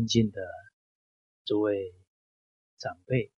[0.00, 0.40] 尊敬的
[1.44, 1.94] 诸位
[2.78, 3.30] 长辈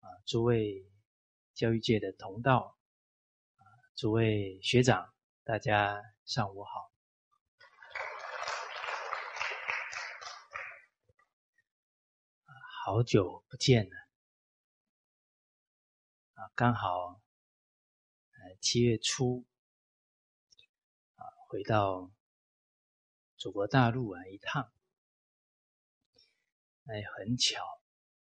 [0.00, 0.86] 啊，诸位
[1.54, 2.76] 教育界的同道
[3.56, 3.64] 啊，
[3.94, 6.92] 诸位学长，大家上午好。
[12.84, 13.96] 好久不见了
[16.34, 17.22] 啊，刚好
[18.32, 19.46] 呃七月初
[21.14, 22.12] 啊回到
[23.38, 24.70] 祖国大陆啊一趟。
[26.92, 27.64] 哎，很巧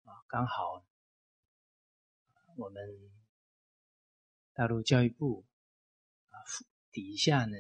[0.06, 0.84] 啊，刚好
[2.56, 3.12] 我们
[4.52, 5.46] 大陆教育部
[6.32, 6.42] 啊
[6.92, 7.56] 底下呢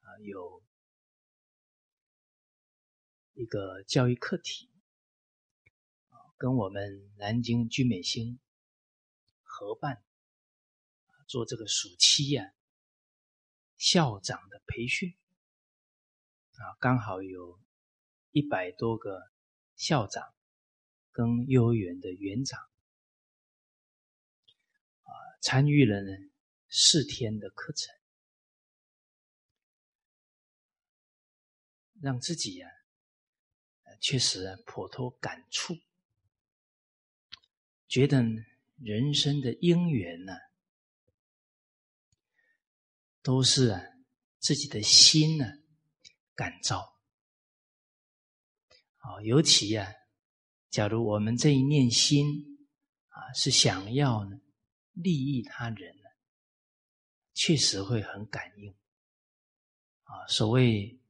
[0.00, 0.62] 啊有
[3.34, 4.70] 一个教育课题
[6.08, 8.40] 啊，跟我们南京居美星
[9.42, 10.02] 合办
[11.26, 12.54] 做这个暑期呀
[13.76, 15.14] 校长的培训
[16.52, 17.60] 啊，刚好有
[18.30, 19.30] 一百多个。
[19.80, 20.34] 校长
[21.18, 22.60] 跟幼儿园的园长
[25.02, 25.10] 啊，
[25.42, 26.16] 参与了呢
[26.68, 27.92] 四天的课程，
[32.00, 32.70] 让自己呀，
[34.00, 35.74] 确实颇多感触，
[37.88, 38.22] 觉得
[38.76, 40.32] 人生的因缘呢，
[43.22, 43.82] 都是啊
[44.38, 45.46] 自己的心呢
[46.36, 46.96] 感召。
[48.98, 49.92] 啊，尤其呀，
[50.70, 52.58] 假如我们这一念心
[53.08, 54.38] 啊，是想要呢
[54.92, 56.08] 利益他人呢，
[57.32, 58.70] 确实会很感应。
[60.02, 61.00] 啊，所谓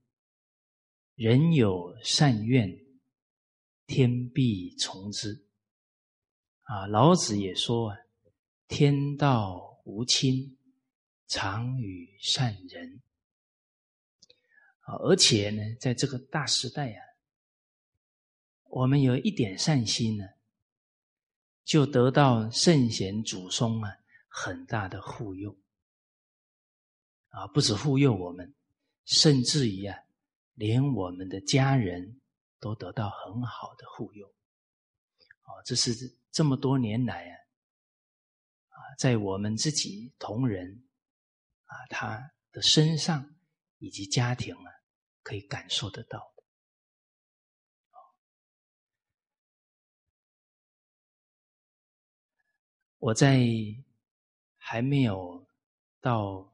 [1.17, 2.79] 人有善愿，
[3.87, 5.45] 天必从之。
[6.63, 7.97] 啊，老子也说啊，
[8.69, 10.57] 天道无亲，
[11.27, 13.03] 常与善人。
[14.81, 17.08] 啊，而且呢，在这个大时代啊。
[18.69, 20.25] 我们有一点善心呢，
[21.65, 23.91] 就得到圣贤祖宗啊
[24.29, 25.57] 很大的护佑
[27.31, 27.47] 啊！
[27.49, 28.55] 不止护佑我们，
[29.05, 29.99] 甚至于啊，
[30.55, 32.21] 连我们的家人
[32.61, 34.27] 都得到很好的护佑。
[34.27, 35.95] 哦，这是
[36.31, 37.35] 这么多年来啊，
[38.69, 40.87] 啊，在我们自己同仁
[41.65, 43.35] 啊他的身上
[43.79, 44.71] 以及家庭啊，
[45.23, 46.35] 可以感受得到。
[52.99, 53.39] 我在
[54.57, 55.47] 还没有
[56.01, 56.53] 到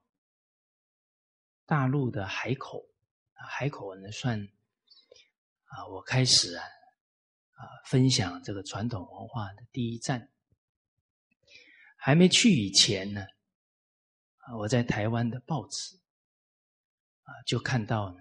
[1.64, 2.84] 大陆的海口，
[3.32, 4.38] 海口呢算
[5.64, 6.64] 啊，我开始啊
[7.52, 10.30] 啊分享这个传统文化的第一站。
[11.96, 13.22] 还没去以前呢，
[14.36, 15.96] 啊，我在台湾的报纸
[17.22, 18.20] 啊就看到呢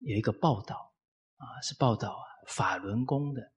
[0.00, 0.94] 有一个报道
[1.36, 3.50] 啊，是报道啊法轮功的。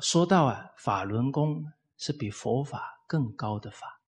[0.00, 1.64] 说到啊，法轮功
[1.96, 4.00] 是比佛法更高的法。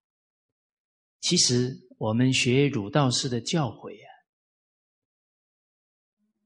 [1.20, 4.08] 其实我们学儒道士的教诲啊，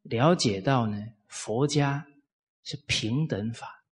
[0.02, 0.96] 了解到呢，
[1.28, 2.06] 佛家
[2.62, 3.84] 是平等法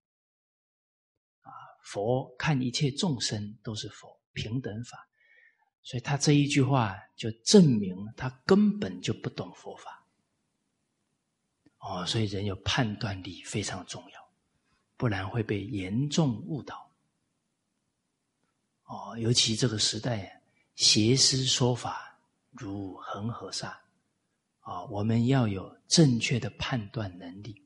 [1.43, 1.51] 啊，
[1.83, 5.09] 佛看一切众生都是佛平等法，
[5.83, 10.07] 所以他这一句话就证明他根本就不懂佛法。
[11.79, 14.22] 哦，所以人有判断力非常重要。
[15.03, 16.89] 不然会被严重误导。
[18.85, 20.41] 哦，尤其这个时代，
[20.77, 22.17] 邪师说法
[22.53, 23.77] 如恒河沙，
[24.61, 27.61] 啊，我们要有正确的判断能力，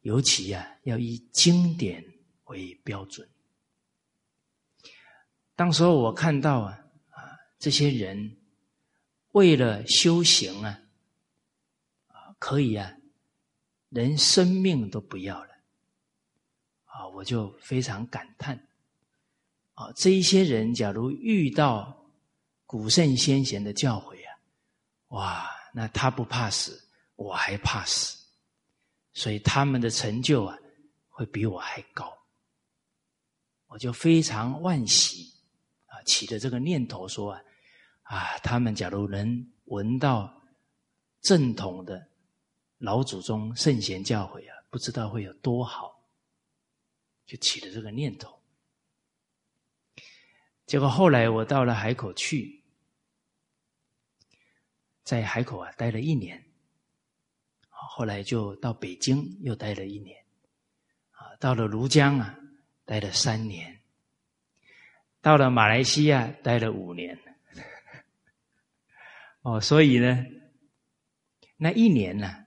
[0.00, 2.02] 尤其呀，要以经典
[2.44, 3.28] 为标准。
[5.54, 8.38] 当时候我看到啊，啊，这些人
[9.32, 10.80] 为了修行啊，
[12.06, 12.96] 啊，可以啊，
[13.90, 15.50] 连生命都不要了。
[17.00, 18.54] 啊，我就非常感叹，
[19.72, 21.96] 啊，这一些人假如遇到
[22.66, 24.36] 古圣先贤的教诲啊，
[25.08, 26.78] 哇，那他不怕死，
[27.16, 28.18] 我还怕死，
[29.14, 30.58] 所以他们的成就啊，
[31.08, 32.12] 会比我还高，
[33.68, 35.32] 我就非常万喜
[35.86, 37.42] 啊，起的这个念头说啊，
[38.02, 40.30] 啊，他们假如能闻到
[41.22, 42.06] 正统的
[42.76, 45.98] 老祖宗圣贤教诲啊，不知道会有多好。
[47.30, 48.42] 就起了这个念头，
[50.66, 52.64] 结果后来我到了海口去，
[55.04, 56.44] 在海口啊待了一年，
[57.68, 60.20] 后来就到北京又待了一年，
[61.12, 62.36] 啊，到了庐江啊
[62.84, 63.80] 待了三年，
[65.20, 67.16] 到了马来西亚待了五年，
[69.42, 70.26] 哦，所以呢，
[71.56, 72.44] 那一年呢，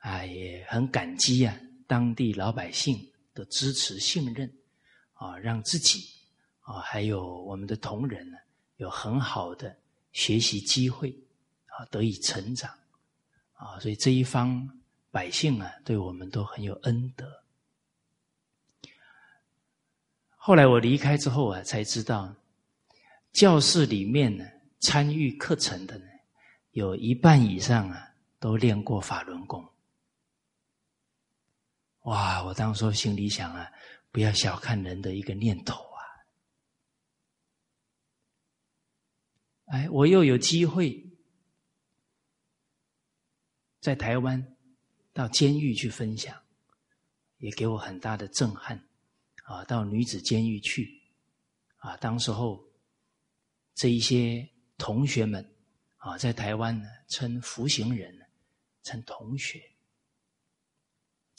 [0.00, 4.52] 啊，也很感激啊，当地老百姓的支持信任
[5.14, 6.06] 啊，让自己
[6.60, 8.36] 啊，还有我们的同仁呢，
[8.76, 9.76] 有很好的
[10.12, 11.10] 学习机会
[11.66, 12.70] 啊，得以成长
[13.52, 14.68] 啊，所以这一方
[15.10, 17.42] 百姓啊，对我们都很有恩德。
[20.36, 22.34] 后来我离开之后啊，才知道
[23.32, 24.44] 教室里面呢，
[24.80, 26.06] 参与课程的呢，
[26.72, 29.69] 有一半以上啊，都练过法轮功。
[32.02, 32.42] 哇！
[32.44, 33.70] 我当时心里想啊，
[34.10, 36.00] 不要小看人的一个念头啊！
[39.66, 41.06] 哎，我又有机会
[43.80, 44.56] 在台湾
[45.12, 46.42] 到监狱去分享，
[47.36, 48.82] 也给我很大的震撼
[49.44, 49.62] 啊！
[49.64, 51.02] 到女子监狱去
[51.76, 52.64] 啊，当时候
[53.74, 54.48] 这一些
[54.78, 55.54] 同学们
[55.98, 58.26] 啊，在台湾呢称服刑人，
[58.82, 59.62] 称同学。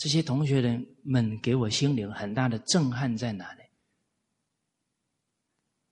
[0.01, 3.61] 这些同学人们给我心灵很大的震撼在哪里？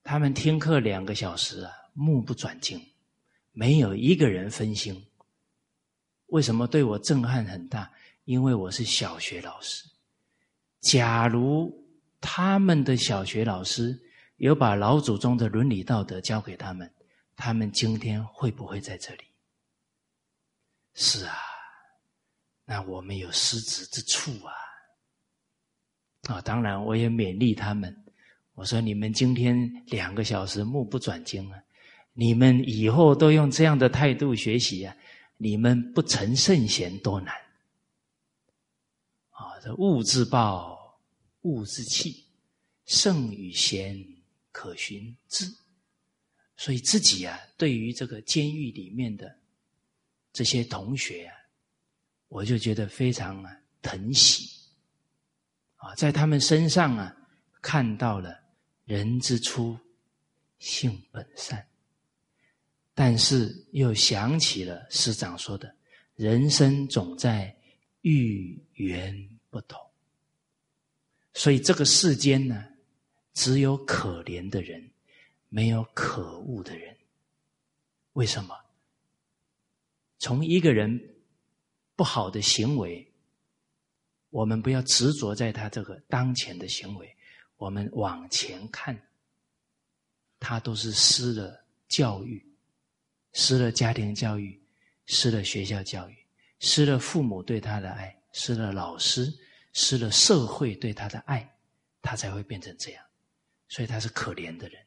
[0.01, 2.83] 他们听课两个小时啊，目不转睛，
[3.51, 5.05] 没有一个人分心。
[6.29, 7.91] 为什么对我震撼很大？
[8.25, 9.87] 因为我是小学老师。
[10.79, 11.71] 假如
[12.19, 13.95] 他们的小学老师
[14.37, 16.91] 有把老祖宗的伦理道德教给他们，
[17.35, 19.25] 他们今天会不会在这里？
[20.95, 21.35] 是啊。
[22.69, 24.53] 那我们有失职之处啊！
[26.35, 28.05] 啊，当然我也勉励他们。
[28.53, 31.59] 我说：你们今天两个小时目不转睛啊，
[32.13, 34.95] 你们以后都用这样的态度学习啊，
[35.37, 37.33] 你们不成圣贤多难
[39.31, 39.57] 啊！
[39.63, 40.77] 这物自暴，
[41.41, 42.23] 物自弃，
[42.85, 43.97] 圣与贤，
[44.51, 45.51] 可循之。
[46.55, 49.35] 所以自己啊，对于这个监狱里面的
[50.31, 51.33] 这些同学啊。
[52.29, 54.47] 我就觉得非常啊疼惜
[55.77, 57.15] 啊，在他们身上啊
[57.59, 58.39] 看到了
[58.85, 59.75] 人之初
[60.59, 61.65] 性本善，
[62.93, 65.75] 但是又想起了师长说的
[66.15, 67.55] “人生总在
[68.01, 69.81] 遇缘不同”，
[71.33, 72.63] 所以这个世间呢，
[73.33, 74.91] 只有可怜的人，
[75.49, 76.95] 没有可恶的人。
[78.13, 78.55] 为什么？
[80.19, 81.15] 从一个人。
[81.99, 83.05] 不好的行为，
[84.29, 87.13] 我们不要执着在他这个当前的行为，
[87.57, 88.97] 我们往前看，
[90.39, 92.41] 他都是失了教育，
[93.33, 94.57] 失了家庭教育，
[95.07, 96.15] 失了学校教育，
[96.61, 99.29] 失了父母对他的爱，失了老师，
[99.73, 101.53] 失了社会对他的爱，
[102.01, 103.03] 他才会变成这样，
[103.67, 104.81] 所以他是可怜的人。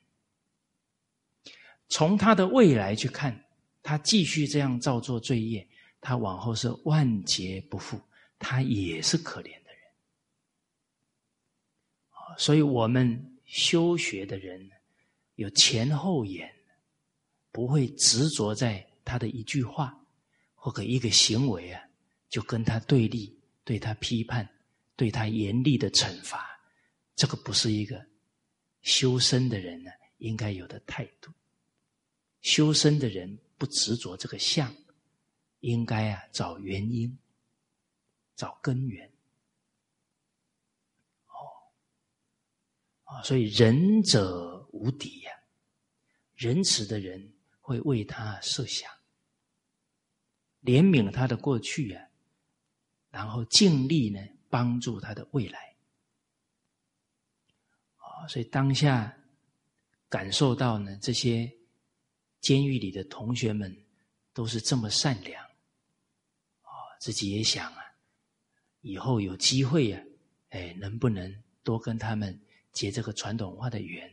[1.91, 3.39] 从他的未来去看，
[3.83, 5.69] 他继续这样造作罪业。
[6.03, 7.99] 他往后是万劫不复，
[8.39, 9.81] 他也是可怜的人
[12.37, 14.69] 所以我们修学的人
[15.37, 16.53] 有前后眼，
[17.53, 19.97] 不会执着在他的一句话
[20.55, 21.81] 或者一个行为啊，
[22.29, 24.49] 就跟他对立，对他批判，
[24.97, 26.61] 对他严厉的惩罚。
[27.15, 28.05] 这个不是一个
[28.83, 31.31] 修身的人呢应该有的态度。
[32.41, 34.75] 修身的人不执着这个相。
[35.63, 37.17] 应该啊，找原因，
[38.35, 39.09] 找根源。
[43.05, 45.33] 哦，所以仁者无敌呀，
[46.35, 48.91] 仁慈的人会为他设想，
[50.65, 52.09] 怜悯他的过去啊，
[53.11, 55.77] 然后尽力呢帮助他的未来。
[57.99, 59.17] 啊，所以当下
[60.09, 61.53] 感受到呢，这些
[62.41, 63.73] 监狱里的同学们
[64.33, 65.52] 都是这么善良。
[67.03, 67.83] 自己也想啊，
[68.83, 70.01] 以后有机会呀，
[70.51, 72.41] 哎，能不能多跟他们
[72.71, 74.09] 结这个传统文化的缘？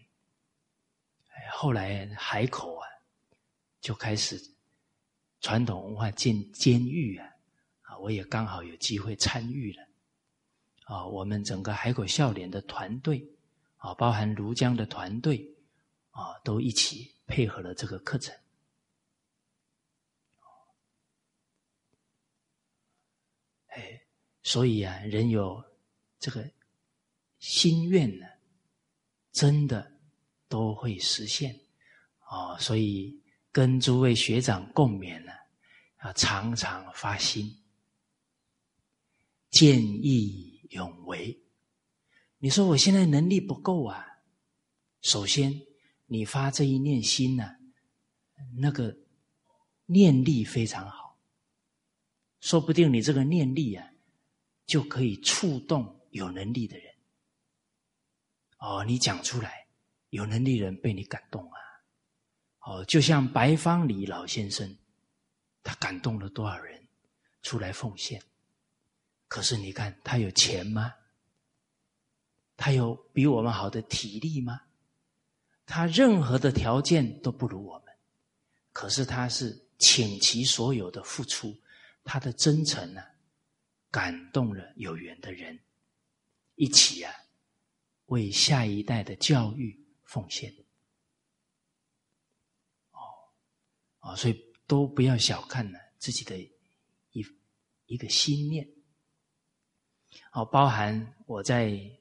[1.54, 2.88] 后来海口啊，
[3.80, 4.42] 就开始
[5.40, 7.30] 传统文化进监狱啊，
[7.84, 9.88] 啊，我也刚好有机会参与了。
[10.86, 13.24] 啊，我们整个海口笑脸的团队
[13.78, 15.48] 啊，包含庐江的团队
[16.10, 18.36] 啊，都一起配合了这个课程。
[23.80, 24.02] 哎
[24.42, 25.64] 所以啊，人有
[26.18, 26.50] 这个
[27.40, 28.26] 心愿呢，
[29.32, 30.00] 真的
[30.48, 31.60] 都会实现
[32.20, 32.58] 啊。
[32.58, 33.22] 所以
[33.52, 35.32] 跟诸位学长共勉呢，
[35.98, 37.54] 啊，常常发心，
[39.50, 41.38] 见义勇为。
[42.38, 44.06] 你说我现在能力不够啊，
[45.02, 45.54] 首先
[46.06, 47.58] 你发这一念心呢，
[48.58, 48.96] 那个
[49.86, 50.99] 念力非常好。
[52.40, 53.88] 说不定你这个念力啊，
[54.66, 56.94] 就可以触动有能力的人。
[58.60, 59.68] 哦，你讲出来，
[60.10, 61.60] 有能力人被你感动啊！
[62.62, 64.78] 哦，就像白方礼老先生，
[65.64, 66.88] 他感动了多少人
[67.42, 68.22] 出来奉献？
[69.28, 70.94] 可是你看，他有钱吗？
[72.58, 74.62] 他有比我们好的体力吗？
[75.66, 77.96] 他任何的条件都不如我们，
[78.74, 81.56] 可是他是倾其所有的付出，
[82.10, 83.04] 他的真诚呢，
[83.92, 85.60] 感动了有缘的人，
[86.56, 87.14] 一起啊，
[88.06, 90.52] 为下一代的教育奉献。
[92.90, 92.98] 哦，
[94.00, 96.36] 啊，所以都不要小看了自己的
[97.12, 97.24] 一
[97.86, 98.68] 一个心念。
[100.32, 101.96] 哦，包含我在。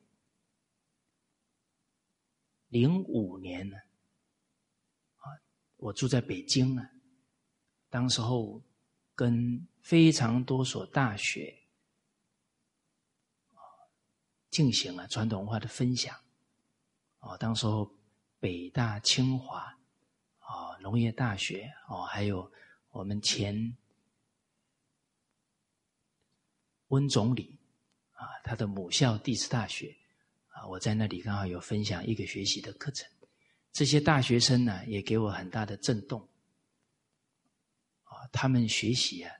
[2.70, 3.78] 零五年呢，
[5.16, 5.24] 啊，
[5.76, 6.90] 我住在北京啊，
[7.88, 8.62] 当时候
[9.14, 11.62] 跟非常多所大学
[14.50, 16.14] 进行了传统文化的分享，
[17.20, 17.90] 哦，当时候
[18.38, 19.60] 北大、清华
[20.40, 22.52] 啊、农业大学哦，还有
[22.90, 23.74] 我们前
[26.88, 27.58] 温总理
[28.12, 29.96] 啊，他的母校地质大学。
[30.48, 33.08] 啊，我在那里刚好有分享一个学习的课程，
[33.72, 36.20] 这些大学生呢也给我很大的震动。
[38.04, 39.34] 啊，他们学习啊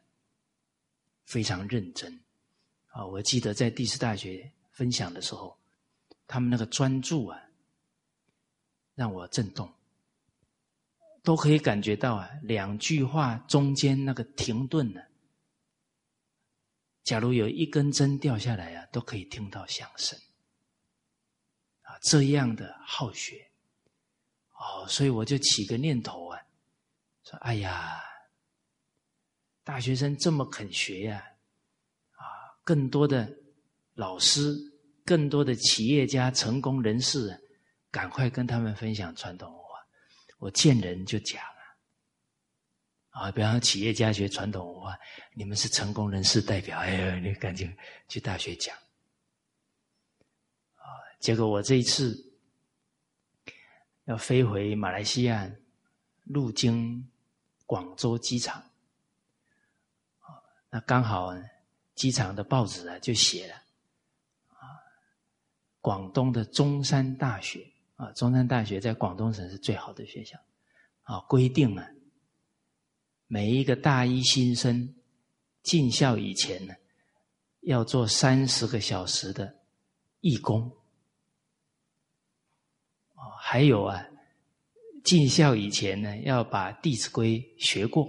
[1.28, 2.18] 非常认真。
[2.87, 5.56] 啊，我记得在第四大学分享的时候，
[6.26, 7.38] 他们那个专注啊，
[8.94, 9.70] 让我震动，
[11.23, 15.02] 都可以感觉到啊，两句话中间那个停顿呢，
[17.04, 20.18] 假如有一根针掉下来啊，都可以听到响声。
[21.82, 23.50] 啊这样的好学，
[24.56, 26.40] 哦，所以我就起个念头啊，
[27.25, 28.02] 说：“哎呀，
[29.69, 31.23] 大学生这么肯学呀，
[32.13, 32.25] 啊，
[32.65, 33.31] 更多的
[33.93, 34.57] 老师，
[35.05, 37.39] 更多的企业家、成功人士，
[37.91, 39.87] 赶快跟他们分享传统文化。
[40.39, 41.43] 我见人就讲
[43.11, 44.99] 啊，啊，比方企业家学传统文化，
[45.35, 47.71] 你们是成功人士代表，哎呀，你赶紧
[48.09, 48.73] 去大学讲。”
[50.81, 50.89] 啊
[51.21, 52.17] 结果我这一次
[54.07, 55.47] 要飞回马来西亚，
[56.25, 57.07] 路经
[57.67, 58.65] 广州机场，
[60.71, 61.35] 那刚好
[61.95, 63.55] 机场的报纸啊就写了，
[64.49, 64.63] 啊，
[65.81, 70.39] 广东的中山大学啊，中山大学在广东省是最好的学校，
[71.03, 71.89] 啊，规定了
[73.27, 74.95] 每一个大一新生
[75.63, 76.75] 进校以前呢，
[77.61, 79.57] 要做三十个小时的
[80.21, 80.71] 义工。
[83.41, 84.07] 还有啊，
[85.03, 88.07] 进校以前呢，要把《弟子规》学过。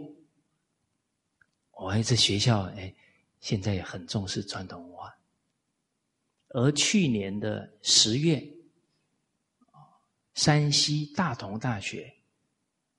[1.79, 2.93] 我这学校哎，
[3.39, 5.15] 现在也很重视传统文化。
[6.49, 8.45] 而去年的十月，
[10.33, 12.13] 山西大同大学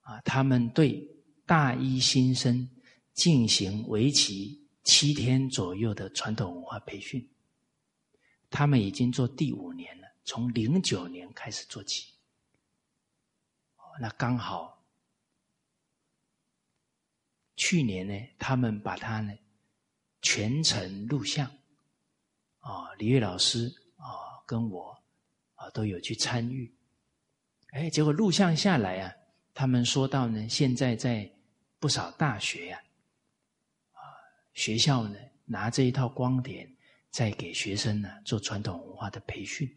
[0.01, 1.07] 啊，他们对
[1.45, 2.69] 大一新生
[3.13, 7.29] 进行为期七天左右的传统文化培训。
[8.49, 12.15] 他们已经做第五年了，从零九年开始做起。
[14.01, 14.80] 那刚好，
[17.61, 19.35] 去年呢，他们把它呢
[20.23, 21.47] 全程录像，
[22.61, 24.99] 啊，李月老师啊跟我
[25.57, 26.75] 啊都有去参与，
[27.73, 29.13] 哎，结果录像下来啊，
[29.53, 31.31] 他们说到呢，现在在
[31.79, 32.83] 不少大学呀，
[33.93, 34.01] 啊
[34.55, 36.67] 学校呢拿这一套光碟，
[37.11, 39.71] 在给学生呢做传统文化的培训，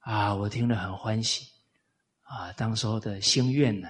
[0.00, 1.50] 啊，我听了很欢喜。
[2.28, 3.88] 啊，当时候的心愿呢，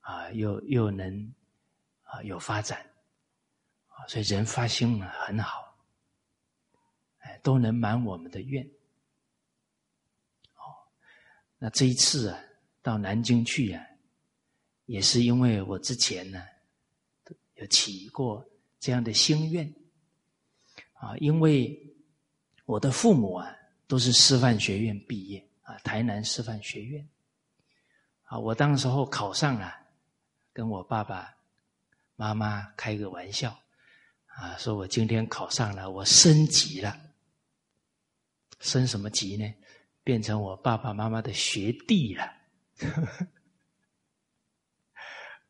[0.00, 1.34] 啊，又又能
[2.08, 2.80] 啊有发展，
[3.88, 5.76] 啊，所以人发心呢很好，
[7.18, 8.64] 哎，都能满我们的愿。
[10.54, 10.72] 哦，
[11.58, 12.40] 那这一次啊，
[12.82, 13.84] 到南京去啊，
[14.86, 16.42] 也是因为我之前呢
[17.56, 18.42] 有起过
[18.80, 19.70] 这样的心愿，
[20.94, 21.78] 啊，因为
[22.64, 23.54] 我的父母啊
[23.86, 27.06] 都是师范学院毕业啊，台南师范学院。
[28.24, 29.74] 啊，我当时候考上了，
[30.52, 31.34] 跟我爸爸
[32.18, 33.56] 妈妈开个玩笑，
[34.26, 36.98] 啊，说我今天考上了，我升级了，
[38.58, 39.54] 升什么级呢？
[40.02, 42.28] 变成我爸爸妈妈的学弟了。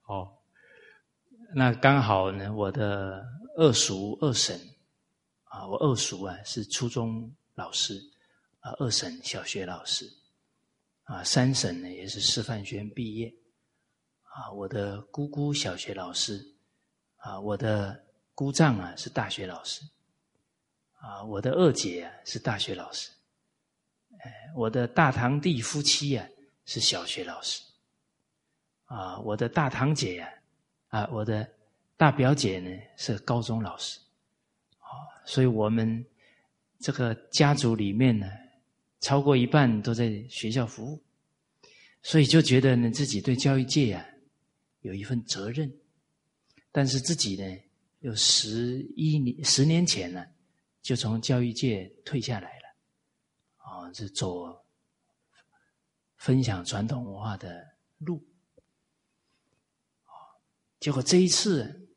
[0.04, 0.36] 哦，
[1.54, 4.60] 那刚好呢，我的二叔二婶，
[5.44, 7.98] 啊，我二叔啊是初中老师，
[8.60, 10.06] 啊，二婶小学老师。
[11.04, 13.34] 啊，三婶呢也是师范学院毕业，
[14.24, 16.44] 啊，我的姑姑小学老师，
[17.18, 19.82] 啊，我的姑丈啊是大学老师，
[20.98, 23.10] 啊，我的二姐啊是大学老师，
[24.18, 26.26] 哎，我的大堂弟夫妻啊
[26.64, 27.62] 是小学老师，
[28.86, 30.32] 啊，我的大堂姐呀，
[30.88, 31.48] 啊，我的
[31.96, 33.98] 大表姐呢是高中老师，
[34.78, 34.88] 啊，
[35.24, 36.04] 所以我们
[36.78, 38.30] 这个家族里面呢，
[39.00, 41.02] 超过一半都在学校服务，
[42.02, 44.06] 所以就觉得呢自己对教育界呀
[44.82, 45.72] 有一份责任，
[46.78, 47.58] 但是自己呢。
[47.98, 50.24] 有十一年，十年前呢，
[50.80, 52.68] 就从教育界退下来了，
[53.56, 54.56] 啊，是走
[56.16, 57.66] 分享传统文化的
[57.98, 58.24] 路，
[60.04, 60.14] 啊，
[60.78, 61.88] 结果这一次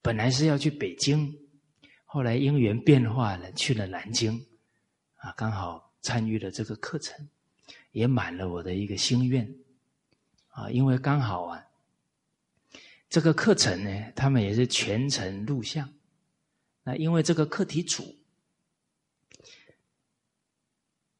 [0.00, 1.30] 本来是要去北京，
[2.06, 4.42] 后来因缘变化了，去了南京，
[5.16, 7.28] 啊，刚好参与了这个课程，
[7.92, 9.54] 也满了我的一个心愿，
[10.48, 11.62] 啊，因为刚好啊。
[13.16, 15.90] 这个课程呢，他们也是全程录像。
[16.82, 18.14] 那因为这个课题组，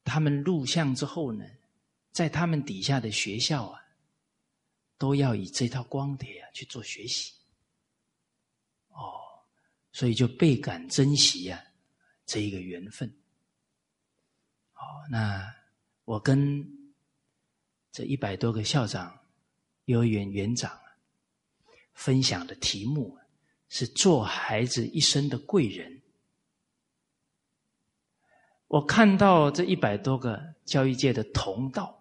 [0.03, 1.43] 他们录像之后呢，
[2.11, 3.81] 在他们底下的学校啊，
[4.99, 7.33] 都要以这套光碟啊去做学习。
[8.89, 9.17] 哦，
[9.91, 11.59] 所以就倍感珍惜啊，
[12.27, 13.09] 这一个缘分。
[14.75, 15.51] 哦，那
[16.05, 16.63] 我跟
[17.91, 19.19] 这一百多个校长、
[19.85, 20.79] 幼儿园园长。
[21.97, 23.17] 分享的题目
[23.69, 25.99] 是做孩子一生的贵人。
[28.67, 31.99] 我看到这一百多个教育界的同道，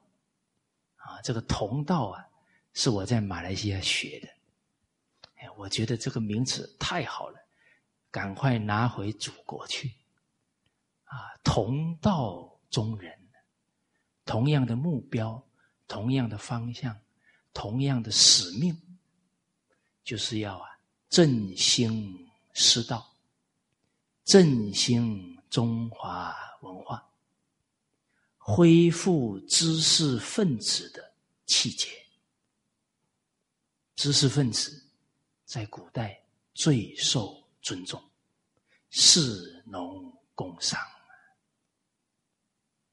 [0.97, 2.29] 啊，这个同道啊，
[2.75, 4.29] 是我在马来西亚学的。
[5.37, 7.39] 哎，我觉得这个名词太好了，
[8.11, 9.91] 赶快拿回祖国去。
[11.05, 13.19] 啊，同道中人，
[14.27, 15.43] 同样的目标，
[15.89, 16.95] 同样的方向，
[17.55, 18.77] 同样的使命。
[20.07, 20.69] 就是要啊
[21.11, 23.13] 振兴师道，
[24.25, 27.05] 振兴中华文化，
[28.39, 31.13] 恢复知识分子的
[31.47, 31.89] 气节。
[33.97, 34.81] 知识分子
[35.45, 38.01] 在古代最受尊重，
[38.91, 40.81] 士农工商。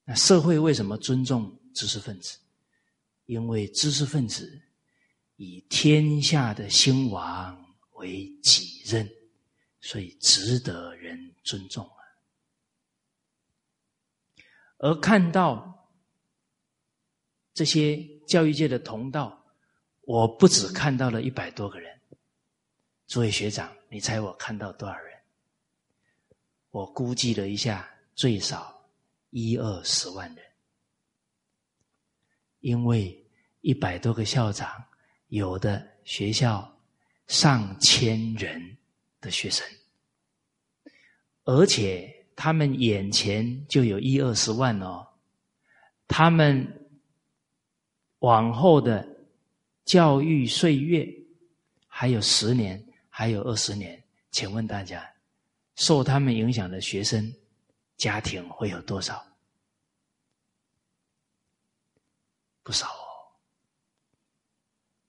[0.03, 2.39] 那社会为什么尊重知识分子？
[3.27, 4.59] 因为知识分子。
[5.43, 9.09] 以天下的兴亡为己任，
[9.81, 11.99] 所以值得人尊重啊。
[14.77, 15.89] 而看到
[17.53, 19.45] 这些教育界的同道，
[20.03, 21.99] 我不止看到了一百多个人。
[23.07, 25.19] 诸位学长，你猜我看到多少人？
[26.69, 28.89] 我估计了一下，最少
[29.31, 30.45] 一二十万人，
[32.61, 33.29] 因为
[33.59, 34.85] 一百多个校长。
[35.33, 36.71] 有的学校
[37.25, 38.77] 上千人
[39.19, 39.67] 的学生，
[41.43, 45.03] 而且他们眼前就有一二十万哦，
[46.07, 46.87] 他们
[48.19, 49.03] 往后的
[49.85, 51.11] 教育岁月
[51.87, 55.03] 还有十年，还有二十年，请问大家，
[55.77, 57.33] 受他们影响的学生
[57.97, 59.25] 家庭会有多少？
[62.61, 63.02] 不少。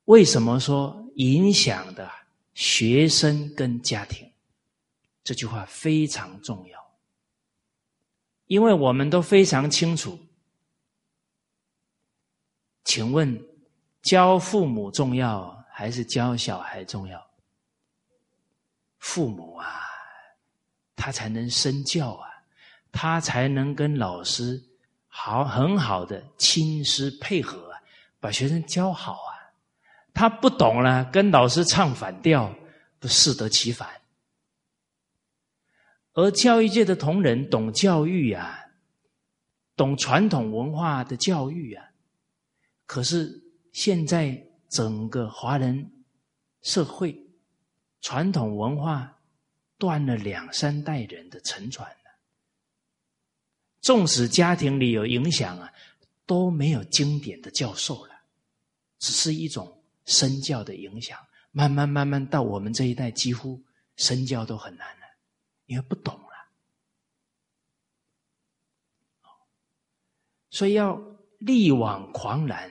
[0.07, 2.11] 为什么说影响的
[2.55, 4.31] 学生跟家庭？
[5.23, 6.95] 这句话非常重要，
[8.47, 10.19] 因为我们都非常清楚。
[12.85, 13.43] 请问，
[14.03, 17.27] 教父母重要还是教小孩重要？
[18.99, 19.81] 父母啊，
[20.95, 22.29] 他才能身教啊，
[22.93, 24.63] 他才能跟老师
[25.09, 27.81] 好很好的亲师配合啊，
[28.21, 29.34] 把学生教好啊。
[30.15, 32.55] 他不懂了，跟老师唱反调，
[33.01, 34.01] 不适得其反。
[36.13, 38.57] 而教育界的同仁懂教育啊，
[39.75, 41.91] 懂传统文化的教育啊，
[42.87, 45.91] 可是现在整个华人
[46.63, 47.21] 社会
[48.01, 49.19] 传统文化
[49.79, 52.19] 断了两三代人的承传了，
[53.81, 55.73] 纵使家庭里有影响啊，
[56.25, 58.15] 都没有经典的教授了，
[59.01, 59.74] 只是一种。
[60.05, 61.19] 身教的影响，
[61.51, 63.63] 慢慢慢慢到我们这一代，几乎
[63.97, 65.07] 身教都很难了，
[65.67, 66.25] 因为不懂了。
[70.51, 70.97] 所以要
[71.39, 72.71] 力挽狂澜，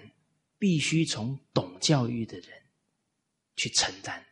[0.57, 2.49] 必须从懂教育的人
[3.55, 4.25] 去承担。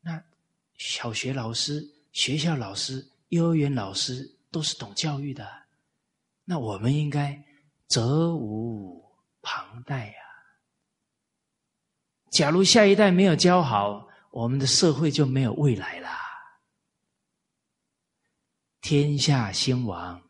[0.00, 0.22] 那
[0.76, 5.50] 小学老师、学校老师、幼儿园老师都是懂教育的，
[6.44, 7.44] 那我们应该
[7.88, 9.04] 责无
[9.42, 10.25] 旁贷呀。
[12.30, 16.20] 假如下一代没有教好，我们的社会就没有未来啦。
[18.80, 20.22] 天下兴亡，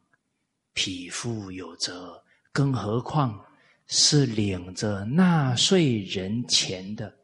[0.73, 3.45] 匹夫有责，更何况
[3.87, 7.15] 是领着纳税人钱的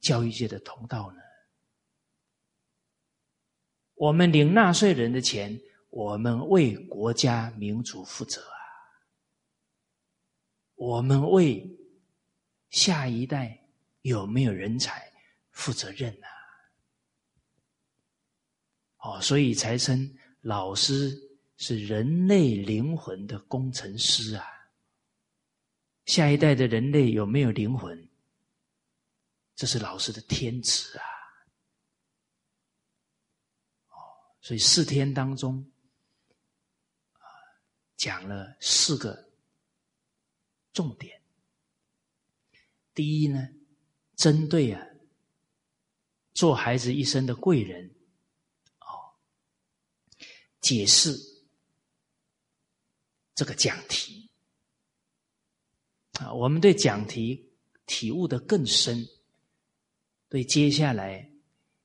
[0.00, 1.20] 教育界的同道呢？
[3.94, 5.60] 我们领纳税人的钱，
[5.90, 8.56] 我们为国家民族负责啊！
[10.74, 11.64] 我们为
[12.72, 13.56] 下一代
[14.00, 15.10] 有没有人才
[15.52, 16.26] 负责任呐？
[18.96, 21.16] 哦，所以才称老师
[21.56, 24.46] 是人类灵魂的工程师啊！
[26.06, 28.08] 下一代的人类有没有灵魂？
[29.54, 31.04] 这是老师的天职啊！
[33.88, 33.96] 哦，
[34.40, 35.70] 所以四天当中
[37.12, 37.22] 啊，
[37.96, 39.30] 讲了四个
[40.72, 41.21] 重点。
[42.94, 43.48] 第一呢，
[44.16, 44.86] 针对啊，
[46.34, 47.94] 做孩子一生的贵人。
[48.80, 49.14] 哦
[50.60, 51.18] 解释
[53.34, 54.30] 这个讲题
[56.20, 57.50] 啊，我们对讲题
[57.86, 59.08] 体悟的更深，
[60.28, 61.32] 对接下来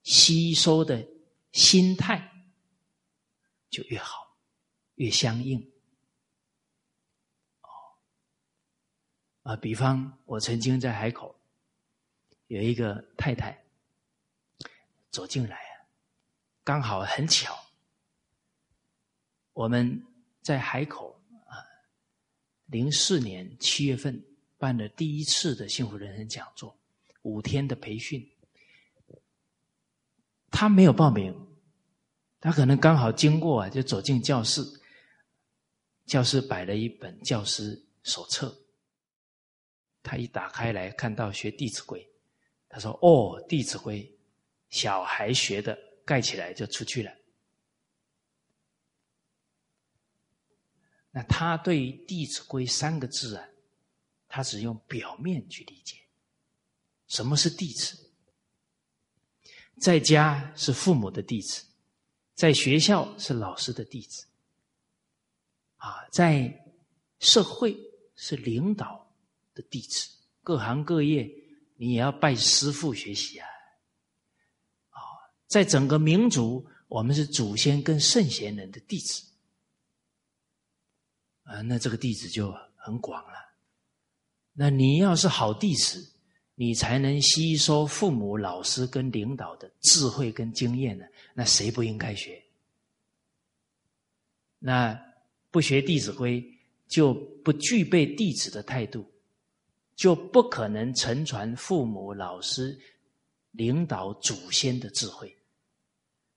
[0.03, 1.07] 吸收的
[1.53, 2.31] 心态
[3.69, 4.37] 就越好，
[4.95, 5.71] 越相应。
[9.47, 11.33] 啊，比方我曾经在海口
[12.47, 13.57] 有一个太太
[15.09, 15.87] 走进来啊，
[16.65, 17.57] 刚好很巧。
[19.53, 20.05] 我们
[20.41, 21.63] 在海口啊，
[22.65, 24.21] 零四年七月份
[24.57, 26.77] 办了第一次的幸福人生讲座，
[27.21, 28.29] 五天的培训。
[30.51, 31.33] 他没有报名，
[32.41, 34.61] 他可能刚好经过啊，就走进教室，
[36.05, 38.53] 教室摆了一本教师手册，
[40.07, 42.01] 他一打开来看到学《弟子规》，
[42.69, 44.01] 他说：“哦，《弟子规》，
[44.69, 47.11] 小孩学的，盖起来就出去了。”
[51.11, 53.45] 那他对于《弟子规》三个字啊，
[54.29, 55.97] 他只用表面去理解。
[57.07, 58.09] 什么是弟子？
[59.79, 61.65] 在家是父母的弟子，
[62.33, 64.25] 在学校是老师的弟子，
[65.75, 66.65] 啊，在
[67.19, 67.77] 社会
[68.15, 69.06] 是领导
[69.57, 70.07] 的弟子，
[70.43, 71.27] 各行各业
[71.75, 73.47] 你也要拜师傅学习啊。
[74.89, 74.99] 啊，
[75.47, 79.25] 在整个民族，我们是祖先跟圣贤人的弟子。
[81.43, 83.33] 啊，那这个弟子就很广了。
[84.53, 86.07] 那你要是好弟子，
[86.55, 91.05] 你才能吸收父母、老师跟领导的智慧跟经验呢。
[91.33, 92.43] 那谁不应该学？
[94.59, 94.99] 那
[95.51, 96.41] 不学《弟子规》，
[96.87, 99.05] 就不具备弟子的态度，
[99.97, 102.79] 就不可能承传父母、老师、
[103.49, 105.35] 领导、祖先的智慧。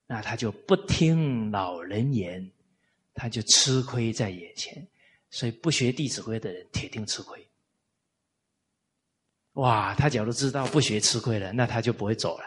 [0.06, 2.50] 那他就不听老人言，
[3.12, 4.84] 他就吃亏在眼前。
[5.28, 7.46] 所以不学《弟子规》的人，铁定吃亏。
[9.52, 12.44] 哇，他假如知道不学吃亏了，那他就不会走了。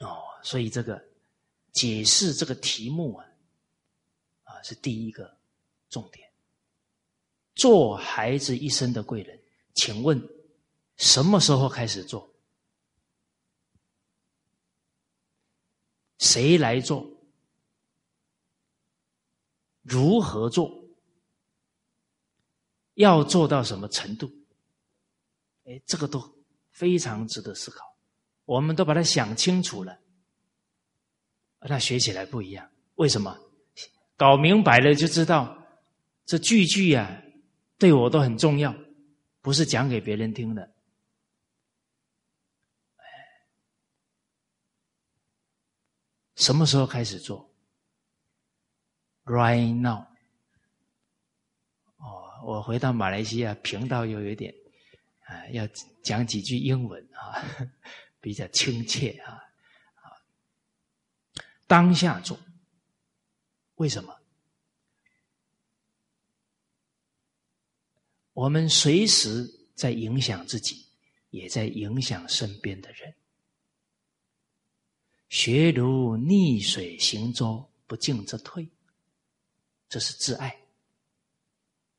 [0.00, 1.04] 哦，所以这个
[1.72, 3.26] 解释这个题目啊，
[4.44, 5.36] 啊是第一个
[5.90, 6.27] 重点。
[7.58, 9.38] 做孩子一生的贵人，
[9.74, 10.16] 请问
[10.96, 12.32] 什么时候开始做？
[16.18, 17.04] 谁来做？
[19.82, 20.72] 如何做？
[22.94, 24.30] 要做到什么程度？
[25.64, 26.22] 哎，这个都
[26.70, 27.84] 非常值得思考。
[28.44, 29.98] 我们都把它想清楚了，
[31.60, 32.70] 那学起来不一样。
[32.94, 33.36] 为什么？
[34.16, 35.56] 搞明白了就知道，
[36.24, 37.22] 这句句啊，
[37.78, 38.74] 对我都很重要，
[39.40, 40.74] 不是讲给别人听的。
[46.34, 47.50] 什么时候开始做
[49.24, 50.06] ？Right now，
[51.96, 54.54] 哦，我回到马来西亚频道又有点
[55.26, 55.66] 啊，要
[56.02, 57.44] 讲几句英文啊，
[58.20, 59.34] 比较亲切啊
[59.94, 60.14] 啊。
[61.66, 62.38] 当下做，
[63.74, 64.17] 为什么？
[68.38, 70.86] 我们随时在影响自己，
[71.30, 73.12] 也在影响身边的人。
[75.28, 78.68] 学如逆水行舟，不进则退。
[79.88, 80.56] 这是自爱，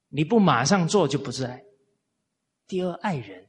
[0.07, 1.61] 你不马上做就不自爱。
[2.67, 3.45] 第二，爱人，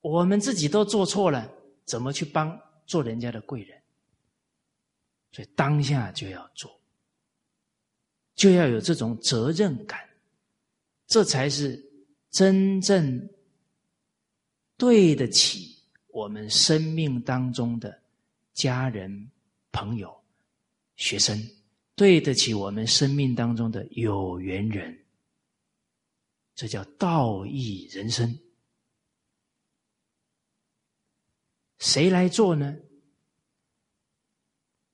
[0.00, 1.48] 我们自己都做错了，
[1.84, 3.80] 怎么去帮做人家的贵人？
[5.30, 6.80] 所以当下就要做，
[8.34, 10.09] 就要有这种责任感，
[11.10, 11.84] 这才是
[12.30, 13.28] 真正
[14.76, 18.00] 对得起我们生命当中的
[18.54, 19.28] 家人、
[19.72, 20.16] 朋友、
[20.94, 21.36] 学生，
[21.96, 25.04] 对得起我们生命当中的有缘人，
[26.54, 28.38] 这叫道义人生。
[31.78, 32.76] 谁来做呢？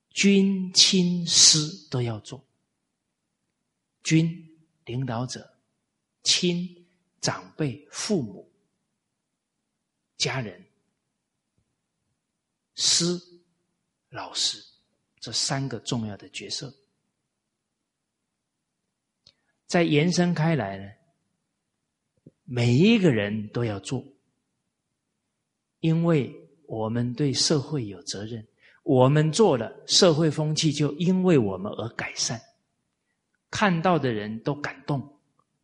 [0.08, 1.58] 君、亲、师
[1.90, 2.42] 都要做。
[4.02, 5.42] 君，领导者；
[6.26, 6.68] 亲，
[7.20, 8.50] 长辈、父母、
[10.16, 10.60] 家人；
[12.74, 13.16] 师，
[14.08, 14.58] 老师，
[15.20, 16.74] 这三个重要的角色。
[19.66, 20.92] 再延伸开来呢，
[22.42, 24.04] 每一个人都要做，
[25.78, 26.34] 因为
[26.66, 28.44] 我们对社会有责任。
[28.82, 32.40] 我们做了，社会风气就因为我们而改善，
[33.50, 35.15] 看到的人都感动，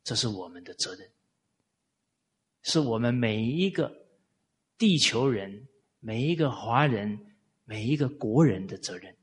[0.04, 1.10] 这是我们的责任，
[2.62, 4.06] 是我们每一个
[4.76, 5.68] 地球人、
[6.00, 9.16] 每一个华人、每一个国人的责任！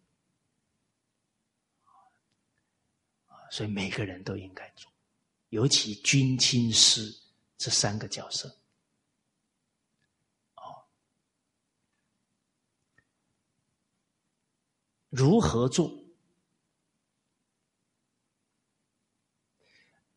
[3.51, 4.91] 所以每个人都应该做，
[5.49, 7.11] 尤其军亲师
[7.57, 8.55] 这三个角色。
[15.09, 15.98] 如何做？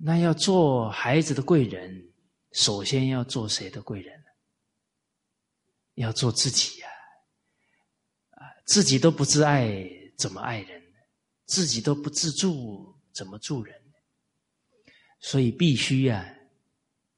[0.05, 2.13] 那要做孩子的贵人，
[2.51, 4.21] 首先要做谁的贵人？
[5.95, 6.89] 要做自己呀！
[8.31, 9.81] 啊，自己都不自爱，
[10.19, 10.83] 怎么爱人？
[11.47, 13.81] 自己都不自助，怎么助人？
[15.21, 16.35] 所以必须呀，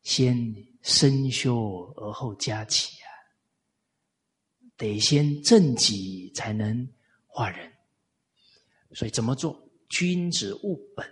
[0.02, 0.36] 先
[0.82, 3.06] 身修而后家齐呀，
[4.76, 6.86] 得先正己才能。
[7.26, 7.72] 化人，
[8.92, 9.60] 所以怎么做？
[9.88, 11.04] 君子务本，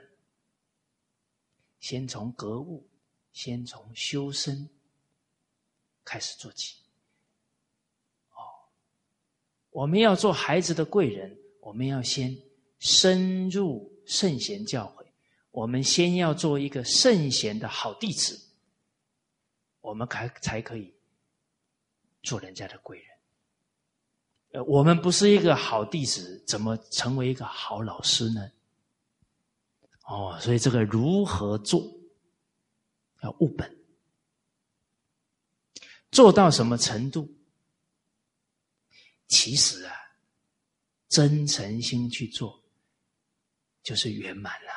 [1.82, 2.86] 先从格物，
[3.32, 4.70] 先从修身
[6.04, 6.76] 开始做起。
[8.30, 8.38] 哦，
[9.70, 12.34] 我们要做孩子的贵人，我们要先
[12.78, 15.04] 深入圣贤教诲，
[15.50, 18.40] 我们先要做一个圣贤的好弟子，
[19.80, 20.94] 我们才才可以
[22.22, 23.06] 做人家的贵人。
[24.52, 28.52] 呃，我们不是一个好弟子，怎么成为一个好老师呢？
[30.04, 31.82] 哦，所以这个如何做，
[33.22, 33.76] 要务本，
[36.10, 37.28] 做到什么程度？
[39.28, 39.94] 其实啊，
[41.08, 42.62] 真诚心去做，
[43.82, 44.70] 就是圆满了。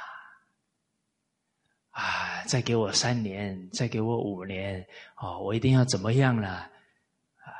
[1.91, 6.49] 啊，再给我三年，再给我五年，哦，我一定要怎么样了？
[6.49, 7.53] 啊，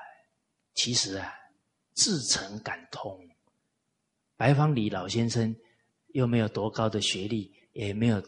[0.74, 1.34] 其实啊。
[1.98, 3.26] 至诚感通，
[4.36, 5.56] 白方礼老先生
[6.16, 8.24] 又没有多高的学历，也没有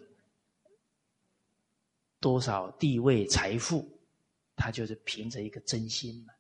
[2.20, 3.88] 多少地位财富，
[4.58, 6.34] 他就是凭着一个真心嘛。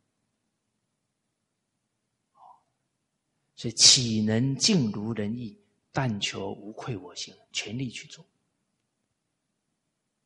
[3.55, 5.57] 所以岂能尽如人意？
[5.93, 8.23] 但求无愧我心，全力去做。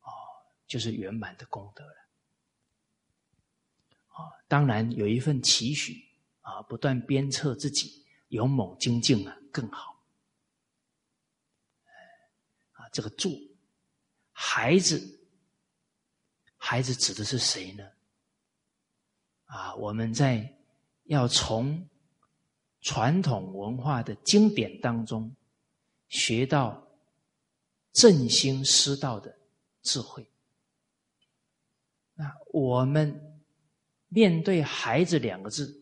[0.00, 0.10] 哦，
[0.66, 1.96] 就是圆满的功德了。
[4.08, 6.10] 啊，当然有一份期许。
[6.42, 10.02] 啊，不断鞭策自己，勇猛精进啊，更好。
[12.72, 13.32] 啊，这个做
[14.30, 15.02] 孩子，
[16.56, 17.84] 孩子指的是谁呢？
[19.46, 20.56] 啊，我们在
[21.04, 21.88] 要从
[22.80, 25.34] 传统文化的经典当中
[26.08, 26.86] 学到
[27.92, 29.36] 正兴师道的
[29.82, 30.24] 智慧。
[32.14, 33.42] 那我们
[34.08, 35.80] 面对孩子两个字。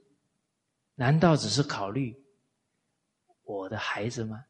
[0.97, 2.15] 难道只是考虑
[3.45, 4.45] 我的孩子吗？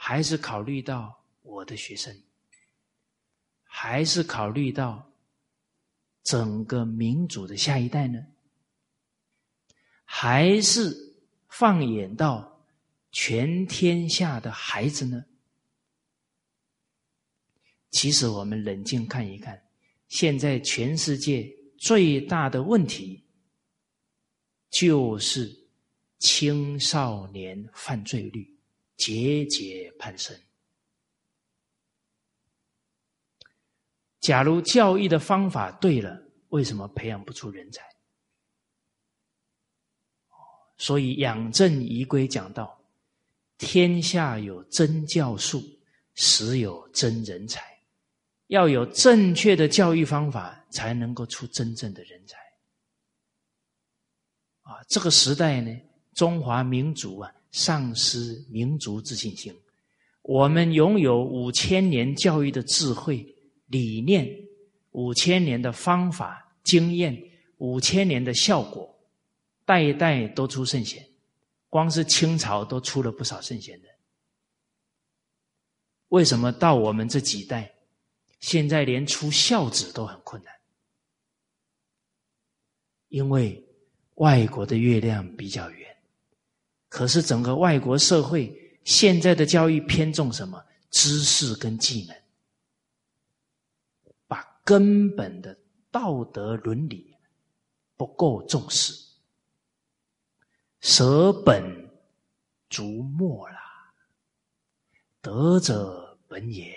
[0.00, 2.16] 还是考虑到我的学生？
[3.64, 5.10] 还是考虑到
[6.22, 8.24] 整个民主的下一代呢？
[10.04, 10.96] 还是
[11.48, 12.64] 放眼到
[13.10, 15.24] 全天下的孩子呢？
[17.90, 19.60] 其实，我们冷静看一看，
[20.06, 23.24] 现在全世界最大的问题。
[24.70, 25.66] 就是
[26.18, 28.57] 青少年犯罪率
[28.98, 30.38] 节节攀升。
[34.20, 37.82] 假如教育的方法对了，为什么培养不出人才？
[40.76, 42.78] 所以养正仪规讲到：
[43.56, 45.62] 天下有真教术，
[46.14, 47.62] 实有真人才。
[48.48, 52.36] 要有正确的教育方法，才能够出真正的人才。
[54.62, 55.74] 啊，这个时代呢，
[56.14, 59.54] 中华民族啊，丧失民族自信心。
[60.22, 63.24] 我们拥有五千年教育的智慧、
[63.66, 64.28] 理念，
[64.90, 67.18] 五千年的方法、经验，
[67.56, 68.94] 五千年的效果，
[69.64, 71.02] 代代都出圣贤，
[71.68, 73.88] 光是清朝都出了不少圣贤的。
[76.08, 77.74] 为什么到我们这几代，
[78.40, 80.52] 现在连出孝子都很困难？
[83.08, 83.66] 因为
[84.16, 85.87] 外国的月亮比较圆，
[86.88, 90.62] 可是整个外国社会现在的教育偏重什么？
[90.90, 92.16] 知识跟技能，
[94.26, 95.54] 把根本的
[95.90, 97.14] 道德伦理
[97.94, 98.94] 不够重视，
[100.80, 101.62] 舍本
[102.70, 103.60] 逐末啦。
[105.20, 106.74] 德者本也，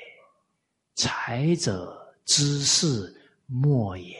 [0.95, 4.17] 才者知识末也。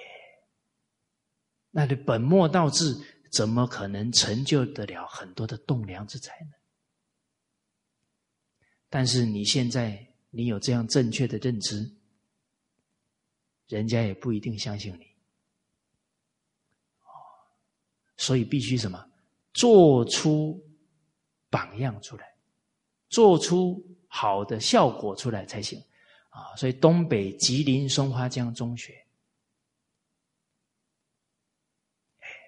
[1.70, 2.96] 那你本末倒置，
[3.32, 6.52] 怎么可能成就得了很多的栋梁之才呢？
[8.90, 11.90] 但是你现在你有这样正确的认知，
[13.68, 15.08] 人家也不一定相信你。
[18.18, 19.10] 所以必须什么？
[19.54, 20.62] 做出
[21.50, 22.36] 榜样出来，
[23.10, 25.82] 做出好的效果出来才行
[26.30, 26.56] 啊！
[26.56, 29.04] 所以东北吉林松花江中学。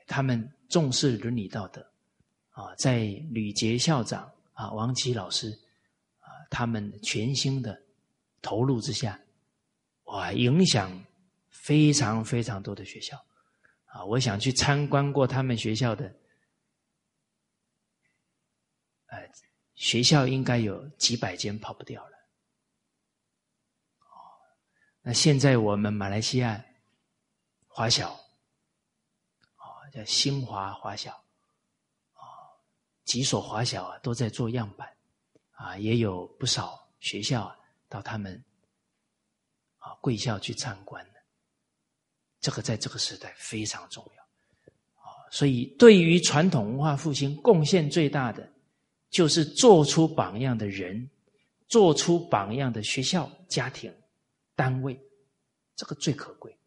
[0.06, 1.88] 他们重视伦理道德，
[2.50, 5.52] 啊，在吕杰校长啊、王琦老师
[6.20, 7.80] 啊，他们全心的
[8.42, 9.20] 投入之下，
[10.06, 11.06] 哇，影响
[11.52, 13.24] 非常非常多的学校
[13.86, 14.04] 啊！
[14.04, 16.12] 我想去参观过他们学校的，
[19.06, 19.30] 呃，
[19.76, 22.18] 学校应该有几百间跑不掉了。
[24.00, 24.10] 哦，
[25.04, 26.66] 那现在我们马来西亚
[27.68, 28.23] 华小。
[29.94, 31.12] 叫新华华小，
[32.14, 32.26] 啊，
[33.06, 34.92] 几所华小啊都在做样板，
[35.52, 37.56] 啊，也有不少学校啊
[37.88, 38.44] 到他们
[39.78, 41.20] 啊贵校去参观的，
[42.40, 44.24] 这个在这个时代非常重要，
[45.00, 48.52] 啊，所以对于传统文化复兴贡献最大的，
[49.12, 51.08] 就是做出榜样的人，
[51.68, 53.94] 做出榜样的学校、家庭、
[54.56, 55.00] 单位，
[55.76, 56.58] 这个最可贵，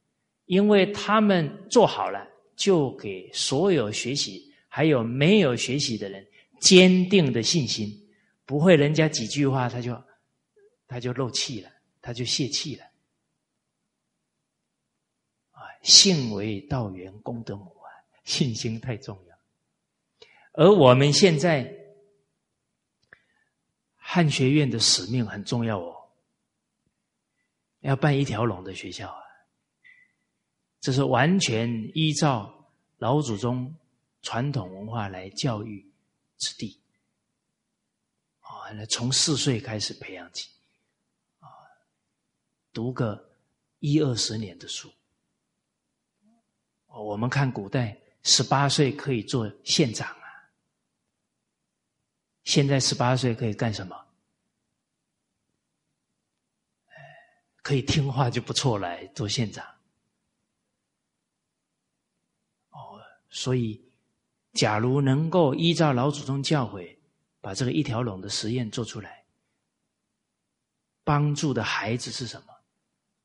[0.45, 2.25] 因为他们做好了。
[2.57, 6.27] 就给所有学习还有没有学习的人
[6.61, 7.91] 坚定的信心，
[8.45, 10.03] 不会人家几句话他就
[10.89, 12.85] 他就漏气了，他就泄气了。
[15.51, 17.89] 啊，信为道源功德母啊，
[18.25, 19.37] 信心太重要。
[20.53, 21.71] 而我们现在
[23.97, 25.95] 汉学院的使命很重要哦，
[27.81, 29.26] 要办一条龙的学校啊。
[30.81, 32.67] 这是完全依照
[32.99, 33.75] 老祖宗
[34.23, 35.85] 传统文化来教育
[36.37, 36.79] 子弟，
[38.41, 40.49] 啊，从四岁开始培养起，
[41.41, 41.49] 啊，
[42.73, 43.31] 读个
[43.81, 44.93] 一二十年的书。
[46.87, 50.51] 我们看古代十八岁可以做县长啊，
[52.45, 54.07] 现在十八岁可以干什么？
[57.63, 59.76] 可以听话就不错了，做县长。
[63.39, 63.79] 所以，
[64.55, 66.97] 假如能够依照老祖宗教诲，
[67.43, 69.27] 把这个一条龙的实验做出来，
[71.05, 72.47] 帮助的孩子是什么？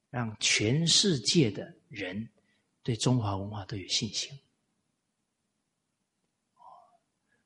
[0.09, 2.27] 让全世界的人
[2.83, 4.37] 对中华文化都有信心。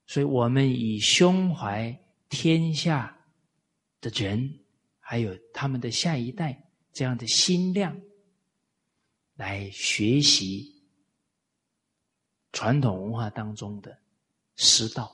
[0.07, 1.95] 所以我们以胸怀
[2.29, 3.15] 天下
[4.01, 4.59] 的人，
[4.99, 7.95] 还有他们的下一代这样的心量，
[9.35, 10.74] 来学习。
[12.55, 13.99] 传统文化当中的
[14.55, 15.13] 师道，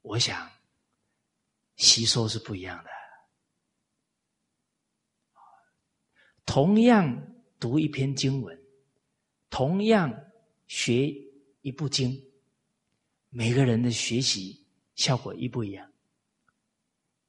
[0.00, 0.50] 我想
[1.76, 2.90] 吸收是不一样的。
[6.44, 8.60] 同样读一篇经文，
[9.50, 10.12] 同样
[10.66, 11.14] 学
[11.60, 12.20] 一部经，
[13.28, 15.92] 每个人的学习效果一不一样，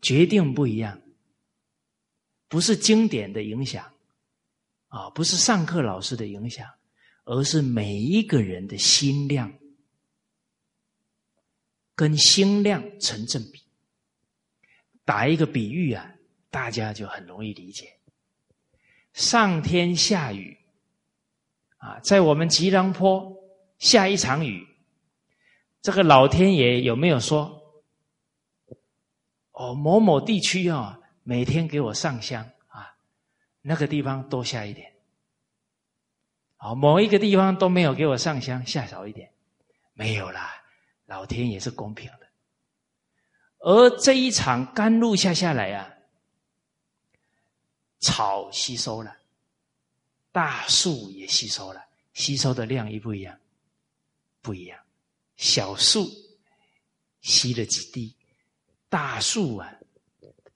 [0.02, 1.00] 决定不一样。
[2.48, 3.94] 不是经典的影响，
[4.88, 6.68] 啊，不是上课老师的影响。
[7.26, 9.54] 而是每一个人的心量
[11.96, 13.62] 跟心量成正比。
[15.06, 16.14] 打一个比喻啊，
[16.50, 17.98] 大家就很容易理解。
[19.14, 20.58] 上天下雨
[21.78, 23.36] 啊，在我们吉隆坡
[23.80, 24.66] 下一场雨，
[25.82, 27.62] 这个老天爷有没有说
[29.52, 32.96] ：“哦，某某地区啊，每天给我上香啊，
[33.62, 34.92] 那个地方多下一点。”
[36.64, 39.30] 好，某一个地方都没有给我上香，下少一点，
[39.96, 40.64] 没有啦。
[41.08, 42.28] 老天也是公平的。
[43.60, 45.94] 而这一场甘露下下来啊，
[48.00, 49.14] 草吸收了，
[50.32, 51.84] 大树也吸收了，
[52.14, 53.38] 吸收的量一不一样？
[54.42, 54.80] 不一样，
[55.36, 56.10] 小树
[57.20, 58.16] 吸了几滴，
[58.88, 59.70] 大树啊，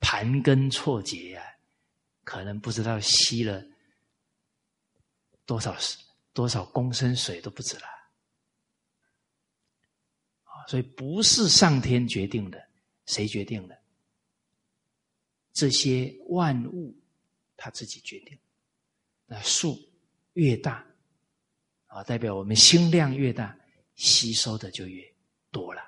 [0.00, 1.44] 盘根错节啊，
[2.24, 3.62] 可能不知道吸了
[5.48, 5.74] 多少
[6.34, 7.82] 多少公升水都不止了。
[10.68, 12.62] 所以不是上天决定的，
[13.06, 13.78] 谁决定的？
[15.54, 16.94] 这些万物
[17.56, 18.38] 他自己决定。
[19.24, 19.78] 那树
[20.34, 20.84] 越大，
[21.86, 23.58] 啊，代表我们心量越大，
[23.96, 25.02] 吸收的就越
[25.50, 25.80] 多了。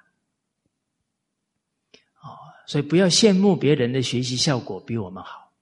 [2.15, 2.33] 啊，
[2.67, 5.53] 所以不要羡慕别人的学习效果比我们好，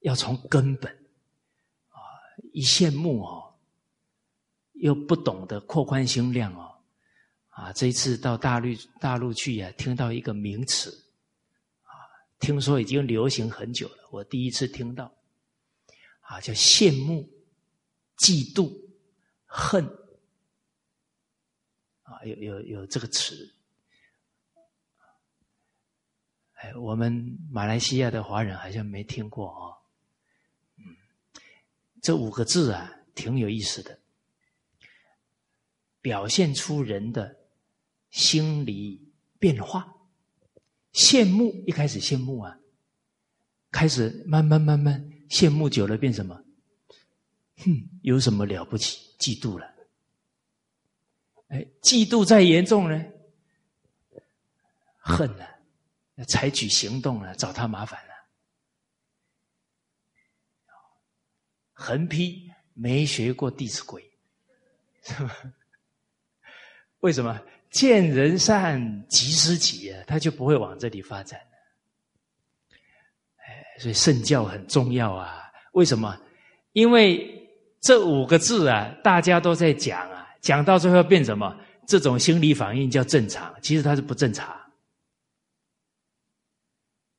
[0.00, 1.03] 要从根本。
[2.54, 3.52] 一羡慕哦，
[4.74, 6.72] 又不懂得扩宽心量哦，
[7.48, 8.68] 啊，这一次到大陆
[9.00, 10.88] 大陆去呀，听到一个名词，
[11.82, 11.90] 啊，
[12.38, 15.12] 听说已经流行很久了，我第一次听到。
[16.20, 17.28] 啊，叫羡慕、
[18.16, 18.72] 嫉妒、
[19.44, 19.84] 恨，
[22.04, 23.52] 啊，有有有这个词。
[26.54, 29.73] 哎，我们马来西亚的华人好像没听过哦。
[32.04, 33.98] 这五个字啊，挺有意思的，
[36.02, 37.34] 表现出人的
[38.10, 39.90] 心理变化。
[40.92, 42.60] 羡慕一开始羡慕啊，
[43.70, 45.02] 开始慢慢慢慢。
[45.30, 46.44] 羡慕久了变什么？
[47.64, 49.00] 哼，有什么了不起？
[49.18, 49.66] 嫉妒了。
[51.48, 53.02] 哎，嫉妒再严重呢？
[54.98, 55.58] 恨了，
[56.28, 58.13] 采取行动了，找他麻烦了。
[61.74, 64.02] 横批没学过《弟子规》，
[65.08, 65.36] 是吧？
[67.00, 67.38] 为什么？
[67.70, 71.40] 见人善，即施己啊，他就不会往这里发展。
[73.80, 75.50] 所以圣教很重要啊！
[75.72, 76.16] 为什么？
[76.72, 77.50] 因为
[77.80, 81.60] 这五个字啊，大家都在讲啊，讲到最后变什么？
[81.86, 84.48] 这种心理反应叫正常，其实它是不正常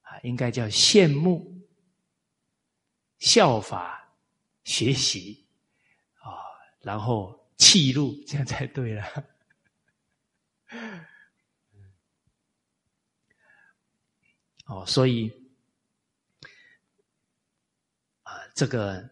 [0.01, 1.45] 啊，应该叫羡慕、
[3.19, 4.04] 效法、
[4.65, 5.47] 学习
[6.19, 6.43] 啊，
[6.81, 9.05] 然后弃怒， 这样才对了。
[14.67, 15.31] 哦，所以
[18.23, 18.45] 啊。
[18.55, 19.09] 这个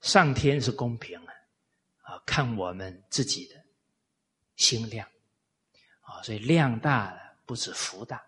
[0.00, 1.32] 上天是公平的
[2.02, 3.64] 啊，看我们自己的
[4.56, 5.06] 心量
[6.00, 8.24] 啊，所以量大了不止福大，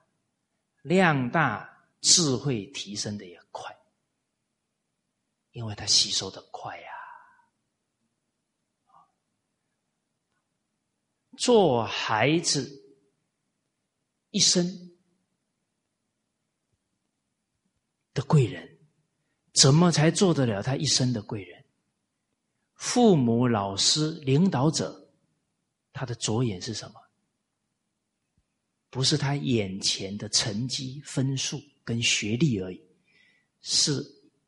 [0.82, 3.74] 量大智慧提升的也快，
[5.52, 6.88] 因为它吸收的快呀。
[11.38, 12.70] 做孩子
[14.30, 14.66] 一生
[18.12, 18.70] 的贵人。
[19.54, 21.62] 怎么才做得了他一生的贵人？
[22.72, 25.12] 父母、老师、领导者，
[25.92, 26.94] 他的着眼是什么？
[28.88, 32.82] 不是他眼前的成绩、分数跟学历而已，
[33.60, 34.02] 是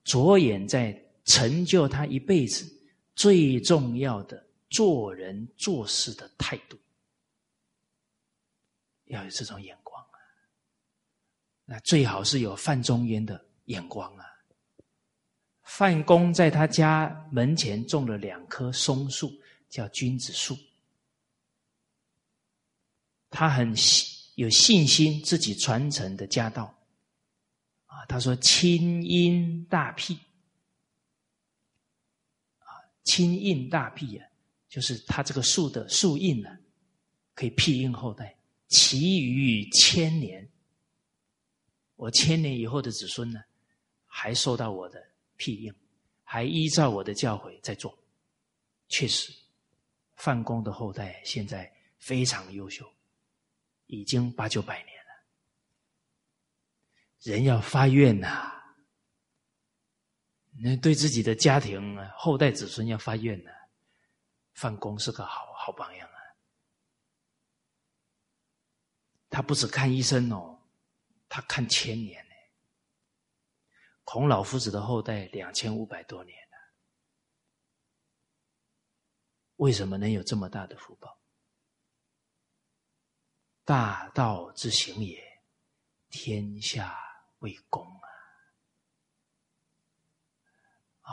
[0.04, 2.64] 着眼在成就他一辈子
[3.16, 6.78] 最重要的做人做事的态度，
[9.06, 10.18] 要有这种眼光啊！
[11.64, 14.24] 那最好是有范仲淹的眼光啊！
[15.62, 19.32] 范公在他家门前种了两棵松树，
[19.70, 20.54] 叫君子树。
[23.30, 23.74] 他很
[24.34, 26.72] 有信心自己传承的家道。
[27.94, 30.14] 啊，他说：“清音大辟。”
[32.58, 32.68] 啊，
[33.04, 34.26] 清印大辟啊，
[34.68, 36.58] 就是他这个树的树印呢，
[37.34, 38.36] 可以庇荫后代，
[38.68, 40.48] 其余千年。
[41.96, 43.40] 我千年以后的子孙呢，
[44.06, 45.02] 还受到我的。
[45.36, 45.74] 庇应，
[46.22, 47.98] 还依照我的教诲在做，
[48.88, 49.34] 确实，
[50.14, 51.68] 范公的后代现在
[51.98, 52.88] 非常优秀，
[53.86, 54.93] 已经八九百年。
[57.24, 58.52] 人要发愿呐，
[60.62, 63.50] 那对自己的家庭后代子孙要发愿呐。
[64.52, 66.18] 范公是个好好榜样啊，
[69.30, 70.62] 他不只看医生哦，
[71.28, 72.34] 他看千年呢。
[74.04, 76.58] 孔老夫子的后代两千五百多年了，
[79.56, 81.18] 为什么能有这么大的福报？
[83.64, 85.42] 大道之行也，
[86.10, 87.00] 天下
[87.44, 87.84] 为公
[91.02, 91.12] 啊！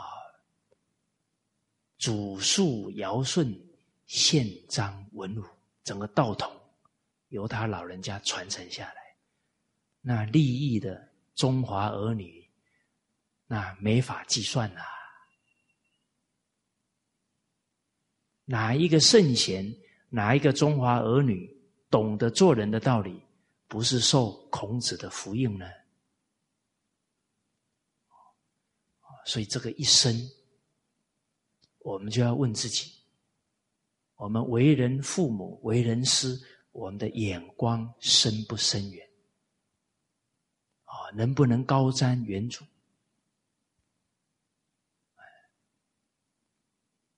[1.98, 3.54] 祖述尧舜
[4.06, 5.44] 宪章文武，
[5.84, 6.50] 整个道统
[7.28, 9.16] 由他老人家传承下来，
[10.00, 12.40] 那利益的中华儿女。
[13.46, 14.80] 那没法计算呐！
[18.46, 19.70] 哪一个圣贤
[20.08, 21.54] 哪一个中华儿女
[21.90, 23.22] 懂得做人的道理，
[23.68, 25.66] 不是受孔子的福音呢？
[29.24, 30.14] 所以这个一生，
[31.78, 32.92] 我们就要问自己：
[34.16, 36.40] 我们为人父母、为人师，
[36.72, 39.08] 我们的眼光深不深远？
[40.84, 42.62] 啊，能不能高瞻远瞩？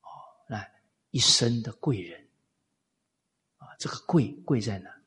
[0.01, 0.09] 哦，
[0.49, 0.65] 那
[1.11, 2.23] 一生的贵人。
[3.57, 5.03] 啊这个贵贵在哪？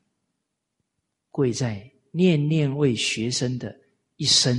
[1.30, 3.80] 贵在念念为学生的
[4.16, 4.56] 一生，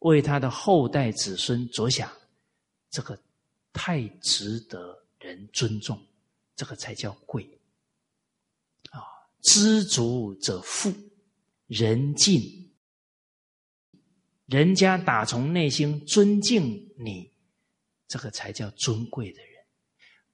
[0.00, 2.10] 为他的后代子孙着想，
[2.90, 3.18] 这个
[3.72, 6.00] 太值得人尊重，
[6.54, 7.42] 这个才叫贵。
[8.90, 9.00] 啊，
[9.42, 10.92] 知足者富，
[11.66, 12.70] 人敬，
[14.46, 17.30] 人家打从内心尊敬你，
[18.08, 19.64] 这个才叫尊贵的人，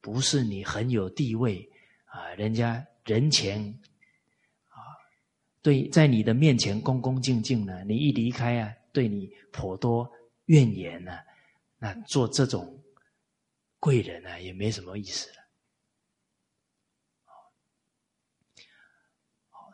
[0.00, 1.70] 不是你很有地位
[2.06, 2.86] 啊，人家。
[3.04, 3.60] 人前
[4.68, 4.78] 啊，
[5.60, 10.11] 对，在你的面前恭恭敬敬的，你一离开啊，对你颇多
[10.45, 11.18] 怨言呢，
[11.78, 12.82] 那做这种
[13.78, 15.36] 贵人呢，也没什么意思了。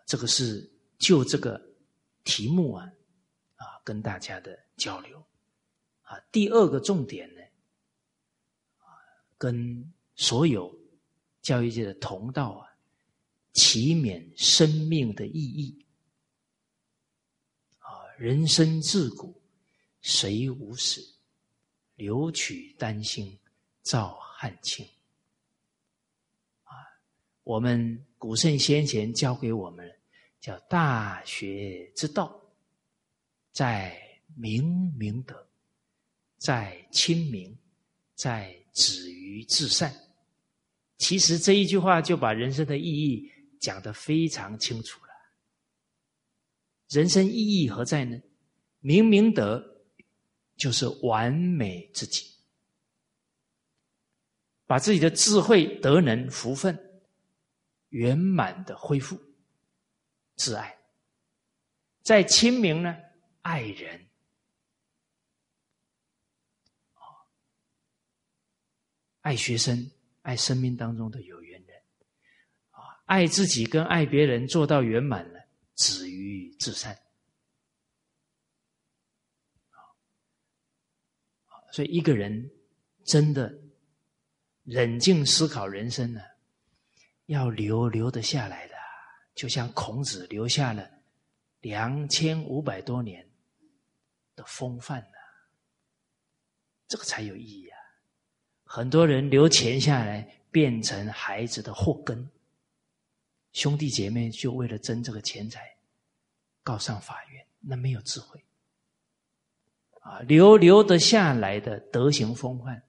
[0.06, 1.60] 这个是就这个
[2.24, 2.90] 题目啊，
[3.56, 5.22] 啊，跟大家的交流
[6.02, 6.18] 啊。
[6.32, 7.42] 第二个重点呢，
[8.78, 8.88] 啊，
[9.36, 10.74] 跟所有
[11.42, 12.66] 教育界的同道啊。
[13.54, 15.84] 祈勉生命的意义！
[18.18, 19.40] 人生自古
[20.00, 21.00] 谁无死？
[21.94, 23.38] 留取丹心
[23.82, 24.84] 照汗青
[26.64, 26.74] 啊！
[27.44, 29.88] 我们古圣先贤教给我们
[30.40, 32.40] 叫大学之道，
[33.52, 33.96] 在
[34.36, 35.46] 明明德，
[36.38, 37.56] 在亲民，
[38.14, 39.94] 在止于至善。
[40.96, 43.30] 其实这一句话就把人生的意义。
[43.60, 45.07] 讲得非常清楚了，
[46.88, 48.20] 人生意义何在呢？
[48.80, 49.82] 明明德
[50.56, 52.24] 就是完美自己，
[54.66, 57.02] 把自己的智慧、德能、福分
[57.88, 59.20] 圆满的恢复，
[60.36, 60.78] 自爱。
[62.02, 62.96] 在清明呢，
[63.42, 64.06] 爱人，
[69.20, 69.90] 爱学生，
[70.22, 71.82] 爱生命当中的有缘人，
[72.70, 73.02] 啊。
[73.04, 75.37] 爱自己跟爱别人做到圆满了，
[75.78, 76.98] 止于至善。
[81.70, 82.50] 所以一个人
[83.04, 83.56] 真的
[84.64, 86.20] 冷静思考人生呢，
[87.26, 88.74] 要留留得下来的，
[89.34, 90.90] 就像孔子留下了
[91.60, 93.26] 两千五百多年
[94.34, 95.18] 的风范呢，
[96.88, 97.78] 这个才有意义啊！
[98.64, 102.28] 很多人留钱下来，变成孩子的祸根。
[103.58, 105.76] 兄弟姐妹就为了争这个钱财，
[106.62, 108.40] 告上法院，那没有智慧
[109.98, 110.20] 啊！
[110.20, 112.80] 留留得下来的德行风范，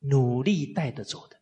[0.00, 1.40] 努力带得走的，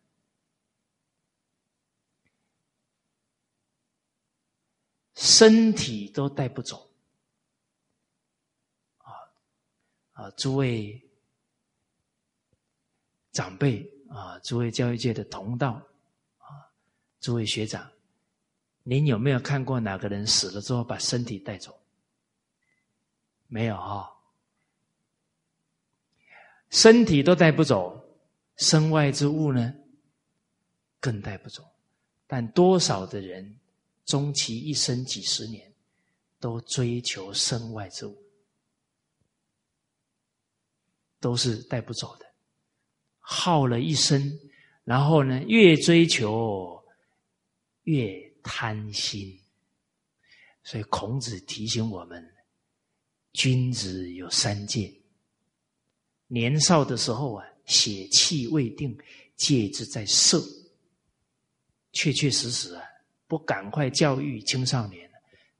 [5.15, 6.89] 身体都带不走
[8.99, 9.11] 啊
[10.13, 10.31] 啊！
[10.37, 11.05] 诸位
[13.33, 15.85] 长辈啊，诸位教育界的同道。
[17.23, 17.89] 诸位学长，
[18.83, 21.73] 您有没有看过哪个人死了之后把身体带走？
[23.47, 24.11] 没有啊，
[26.69, 27.97] 身体都带不走，
[28.57, 29.73] 身外之物呢，
[30.99, 31.63] 更带不走。
[32.27, 33.57] 但多少的人
[34.03, 35.71] 终其一生几十年，
[36.41, 38.21] 都追求身外之物，
[41.21, 42.25] 都是带不走的，
[43.19, 44.37] 耗了一生，
[44.83, 46.82] 然后呢，越追求。
[47.83, 49.39] 越贪心，
[50.63, 52.33] 所以孔子提醒我们：
[53.33, 54.93] 君子有三戒。
[56.27, 58.97] 年少的时候啊，血气未定，
[59.35, 60.41] 戒之在色。
[61.91, 62.83] 确确实实啊，
[63.27, 65.09] 不赶快教育青少年，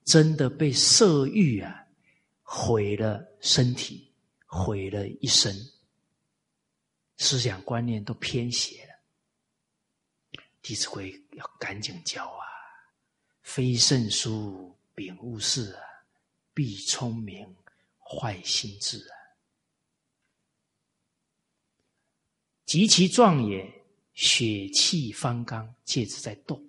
[0.04, 1.86] 真的被色欲啊
[2.42, 4.12] 毁了身体，
[4.46, 5.56] 毁了一生，
[7.18, 8.94] 思想观念都偏邪了。
[10.62, 12.46] 弟子规要赶紧教啊！
[13.42, 15.82] 非圣书，秉勿事啊！
[16.54, 17.56] 必聪明，
[18.00, 19.16] 坏心智啊！
[22.66, 26.64] 极其壮也，血气方刚，戒之在动。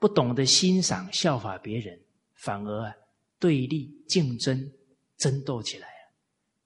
[0.00, 2.02] 不懂得欣赏、效法别人，
[2.34, 2.94] 反而
[3.38, 4.72] 对立、竞争、
[5.16, 5.88] 争斗起来，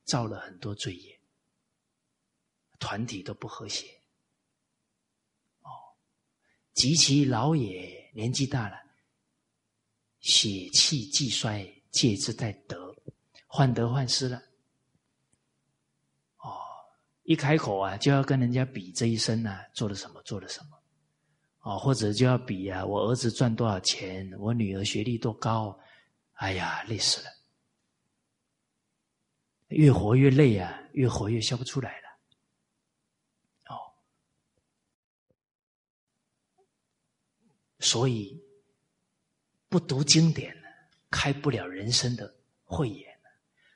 [0.04, 1.20] 造了很多罪业，
[2.78, 3.97] 团体都不和谐。
[6.78, 8.76] 及其老也，年纪大了，
[10.20, 12.94] 血气既衰，戒之在德，
[13.48, 14.40] 患得患失了。
[16.36, 16.56] 哦，
[17.24, 20.80] 一开口啊，就要跟人家比这一生啊做了什么，做了什么。
[21.62, 25.76] 哦，或者就要比啊，我儿子赚多少钱，我女儿学历多高，
[26.34, 27.26] 哎呀，累死了。
[29.66, 32.08] 越活越累啊，越活越笑不出来了。
[33.66, 33.76] 哦，
[37.80, 38.40] 所以
[39.68, 40.68] 不读经典呢，
[41.10, 43.18] 开不了人生的慧眼，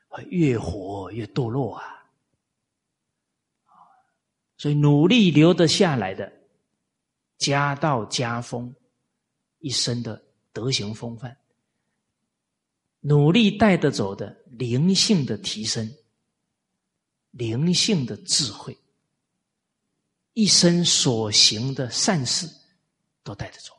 [0.08, 2.04] 会越活越堕落啊。
[4.56, 6.32] 所以努力留得下来的，
[7.36, 8.72] 家道家风，
[9.58, 10.22] 一生的
[10.52, 11.36] 德行风范。
[13.00, 15.92] 努力带得走的灵性的提升，
[17.32, 18.78] 灵性的智慧，
[20.34, 22.48] 一生所行的善事
[23.24, 23.74] 都带得走。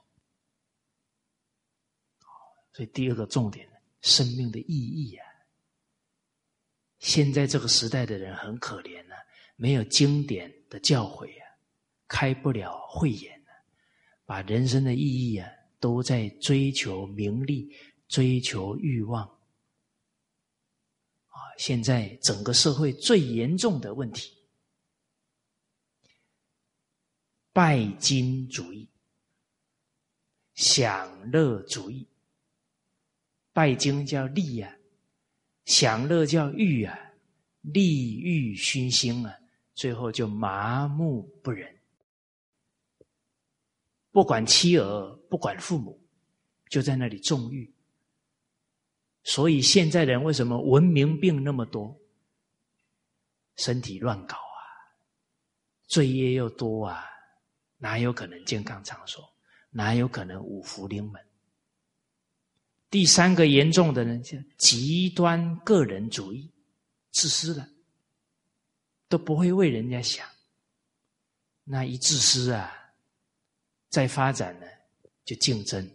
[2.74, 3.70] 所以第二个重点，
[4.02, 5.26] 生命的意义啊。
[7.00, 9.16] 现在这个时代的人很可怜啊，
[9.56, 11.46] 没有经典的教诲啊，
[12.08, 13.50] 开不了慧眼啊，
[14.26, 15.50] 把人生的意义啊，
[15.80, 17.74] 都在追求名利。
[18.10, 19.26] 追求欲望
[21.30, 21.40] 啊！
[21.58, 24.38] 现在整个社会最严重的问题，
[27.52, 28.88] 拜金主义、
[30.54, 32.08] 享乐主义。
[33.54, 34.76] 拜金叫利啊，
[35.66, 37.00] 享乐叫欲啊，
[37.62, 39.40] 利欲熏心啊，
[39.76, 41.72] 最后就麻木不仁，
[44.12, 46.02] 不管妻儿，不管父母，
[46.68, 47.72] 就在那里纵欲。
[49.24, 51.98] 所以现在人为什么文明病那么多？
[53.56, 54.60] 身体乱搞啊，
[55.86, 57.06] 罪业又多啊，
[57.78, 59.24] 哪有可能健康长寿？
[59.70, 61.24] 哪有可能五福临门？
[62.94, 66.48] 第三个严重的呢，就极端个人主义，
[67.10, 67.68] 自私了，
[69.10, 70.30] 都不会为人家想。
[71.64, 72.72] 那一自私啊，
[73.90, 74.68] 再发展呢，
[75.26, 75.90] 就竞争，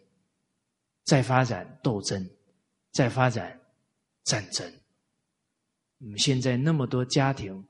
[1.04, 2.28] 再发展斗争。
[2.90, 3.56] 再发展
[4.24, 4.68] 战争，
[5.98, 7.64] 我们，现在那么多家庭、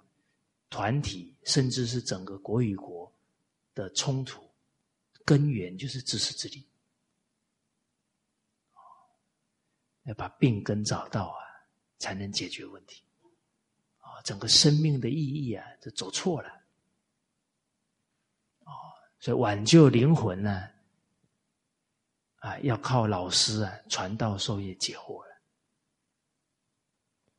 [0.70, 3.12] 团体，甚至是整个国与国
[3.74, 4.42] 的冲突，
[5.26, 6.64] 根源就是自私自利。
[10.08, 11.44] 要把病根找到啊，
[11.98, 13.02] 才能解决问题。
[13.98, 16.48] 啊，整个生命的意义啊，就走错了。
[18.64, 18.72] 哦，
[19.20, 20.66] 所以挽救灵魂呢？
[22.36, 25.42] 啊，要靠老师啊，传道授业解惑了。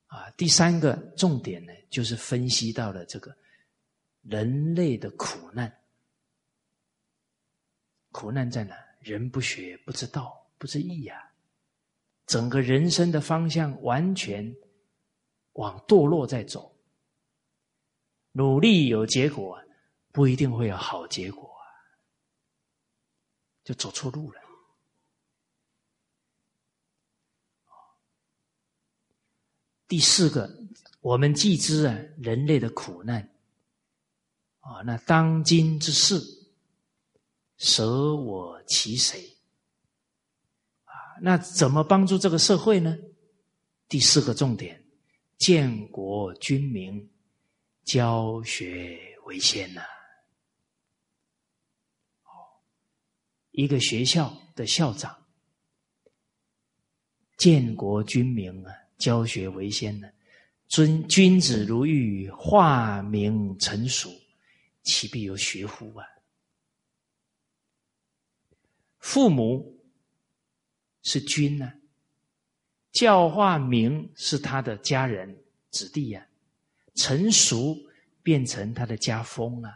[0.05, 3.35] 啊，第三个重点呢，就是分析到了这个
[4.21, 5.75] 人类的苦难。
[8.11, 8.75] 苦难在哪？
[8.99, 11.28] 人不学，不知道，不知义呀。
[12.29, 14.55] 整个人生的方向完全
[15.53, 16.77] 往堕落在走。
[18.33, 19.59] 努力有结果，
[20.11, 21.65] 不一定会有好结果啊，
[23.63, 24.39] 就走错路了。
[29.87, 30.47] 第四个，
[31.01, 33.27] 我们既知啊人类的苦难，
[34.59, 36.21] 啊，那当今之事，
[37.57, 39.38] 舍我其谁？
[41.21, 42.97] 那怎么帮助这个社会呢？
[43.87, 44.83] 第四个重点，
[45.37, 47.09] 建国军民，
[47.83, 49.81] 教学为先呐。
[53.51, 55.25] 一个学校的校长，
[57.37, 58.73] 建国军民啊。
[58.97, 60.09] 教学为先呢，
[60.67, 64.09] 尊君子如玉，化名成熟，
[64.83, 66.05] 其必有学乎啊？
[68.99, 69.78] 父母
[71.01, 71.71] 是君呢，
[72.91, 76.27] 教化名是他的家人子弟呀，
[76.95, 77.77] 成熟
[78.21, 79.73] 变成他的家风啊。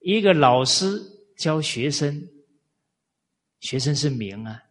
[0.00, 1.00] 一个老师
[1.36, 2.28] 教学生，
[3.60, 4.62] 学生是名啊。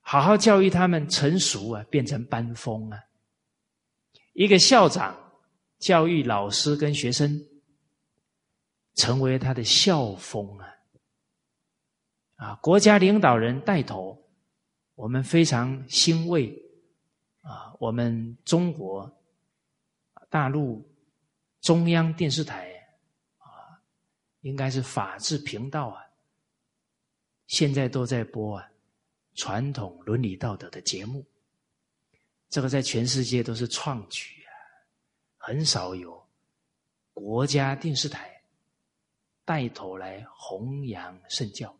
[0.00, 3.00] 好好教育他们成熟啊，变成班风啊。
[4.32, 5.16] 一个校长
[5.78, 7.46] 教育老师跟学生，
[8.96, 10.66] 成为他的校风啊。
[12.40, 14.18] 啊，国家领导人带头，
[14.94, 16.50] 我们非常欣慰
[17.42, 17.76] 啊。
[17.78, 19.14] 我们中国
[20.30, 20.82] 大陆
[21.60, 22.72] 中央电视台
[23.36, 23.76] 啊，
[24.40, 26.02] 应该是法制频道啊，
[27.46, 28.66] 现在都在播啊。
[29.34, 31.24] 传统伦理道德的节目，
[32.48, 34.52] 这个在全世界都是创举啊，
[35.36, 36.26] 很少有
[37.12, 38.42] 国家电视台
[39.44, 41.74] 带头来弘扬圣教。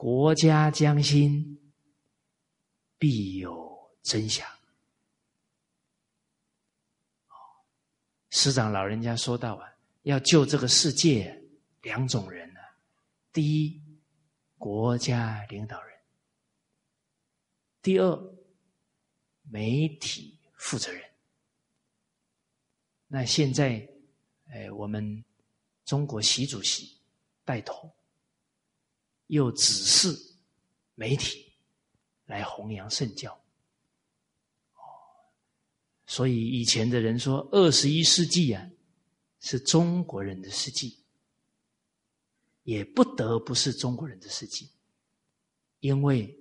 [0.00, 1.58] 国家将兴，
[2.98, 4.46] 必有真祥。
[8.30, 9.68] 师长老人家说到啊，
[10.02, 11.42] 要救这个世界，
[11.82, 12.60] 两种人呢。
[13.32, 13.82] 第一，
[14.56, 15.98] 国家领导人；
[17.82, 18.34] 第二，
[19.50, 21.02] 媒体负责人。
[23.08, 23.84] 那现在，
[24.50, 25.24] 哎，我们
[25.84, 26.96] 中国习主席
[27.44, 27.92] 带头，
[29.28, 30.14] 又指示
[30.94, 31.50] 媒体
[32.26, 33.40] 来弘扬圣教。
[36.06, 38.68] 所以以前的人说，二十一世纪啊，
[39.40, 40.98] 是中国人的世纪，
[42.62, 44.70] 也不得不是中国人的世纪，
[45.80, 46.34] 因为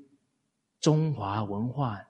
[0.79, 2.01] 中华文化、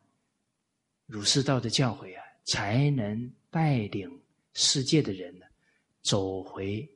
[1.08, 4.22] 儒释道的教诲啊，才能带领
[4.54, 5.46] 世界的人呢，
[6.04, 6.88] 走回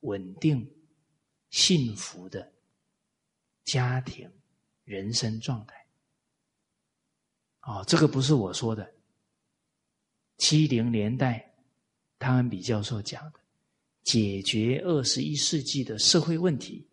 [0.00, 0.64] 稳定、
[1.50, 2.52] 幸福的
[3.64, 4.30] 家庭、
[4.84, 5.74] 人生状态。
[7.62, 8.94] 哦，这个不是我说的。
[10.36, 11.54] 七零年代，
[12.18, 13.40] 汤恩比教授讲的，
[14.02, 16.86] 解决二十一世纪的社会问题，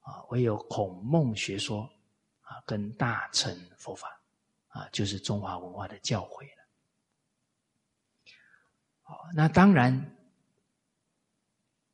[0.00, 1.82] 啊，唯有孔孟学说，
[2.40, 4.20] 啊，跟大乘佛法，
[4.68, 6.66] 啊，就是中华文化的教诲了。
[9.02, 10.16] 好，那当然，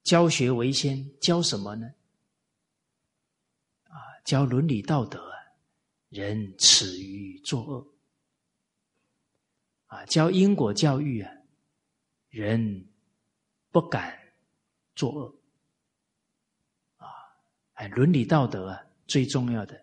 [0.05, 1.93] 教学为先，教什么呢？
[4.25, 5.33] 教伦理道德，
[6.09, 7.87] 人耻于作恶。
[9.87, 11.31] 啊，教因果教育啊，
[12.31, 12.89] 人
[13.71, 14.19] 不敢
[14.95, 15.35] 作恶
[16.97, 17.07] 啊，
[17.75, 19.79] 哎，伦理道德啊，最重要的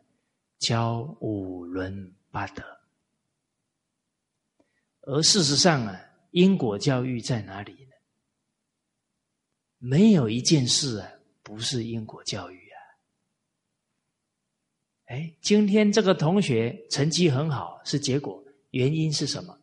[0.57, 2.63] 教五伦八德。
[5.01, 5.99] 而事实上啊，
[6.31, 7.91] 因果教育在哪里呢？
[9.77, 11.11] 没有一件事啊，
[11.43, 12.58] 不是因果教育。
[15.09, 19.59] 哎，今天这个同学成绩很好，是结果，原因是什么？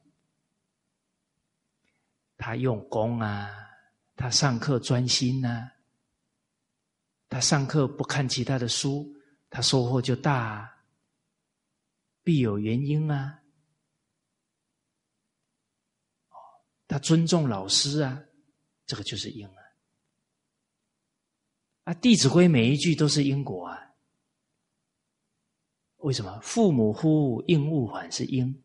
[2.36, 3.48] 他用功啊，
[4.16, 5.70] 他上课专心呐，
[7.28, 9.16] 他上课不看其他的书，
[9.48, 10.76] 他收获就大，啊
[12.24, 13.40] 必有原因啊。
[16.30, 16.34] 哦
[16.88, 18.20] 他尊重老师啊，
[18.84, 19.62] 这个就是因啊。
[21.84, 23.85] 啊，《弟子规》每一句都是因果啊。
[26.06, 26.38] 为什么？
[26.40, 28.62] 父母呼，应勿缓是因。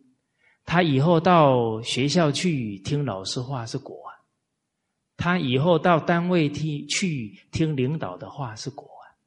[0.64, 4.14] 他以后到学校去听老师话是果啊，
[5.18, 9.18] 他以后到单位听去听领导的话是果啊。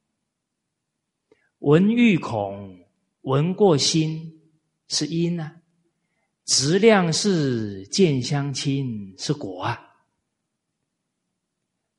[1.59, 2.79] 闻欲恐，
[3.23, 4.41] 闻过心
[4.87, 5.53] 是因啊，
[6.45, 9.77] 质量是见相亲是果啊。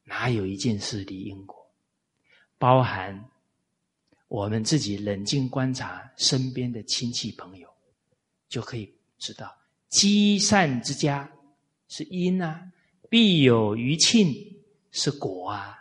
[0.05, 1.71] 哪有一件事离因果？
[2.57, 3.29] 包含
[4.29, 7.69] 我们自己冷静观察身边的亲戚朋友，
[8.49, 8.93] 就可以。
[9.19, 9.51] 知道
[9.89, 11.27] 积善之家
[11.89, 12.71] 是因啊，
[13.09, 14.31] 必有余庆
[14.91, 15.75] 是果啊。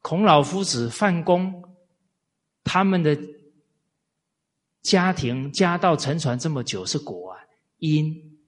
[0.00, 1.62] 孔老夫子、范公
[2.64, 3.14] 他们的
[4.80, 7.38] 家庭家道沉传这么久是果啊，
[7.76, 8.40] 因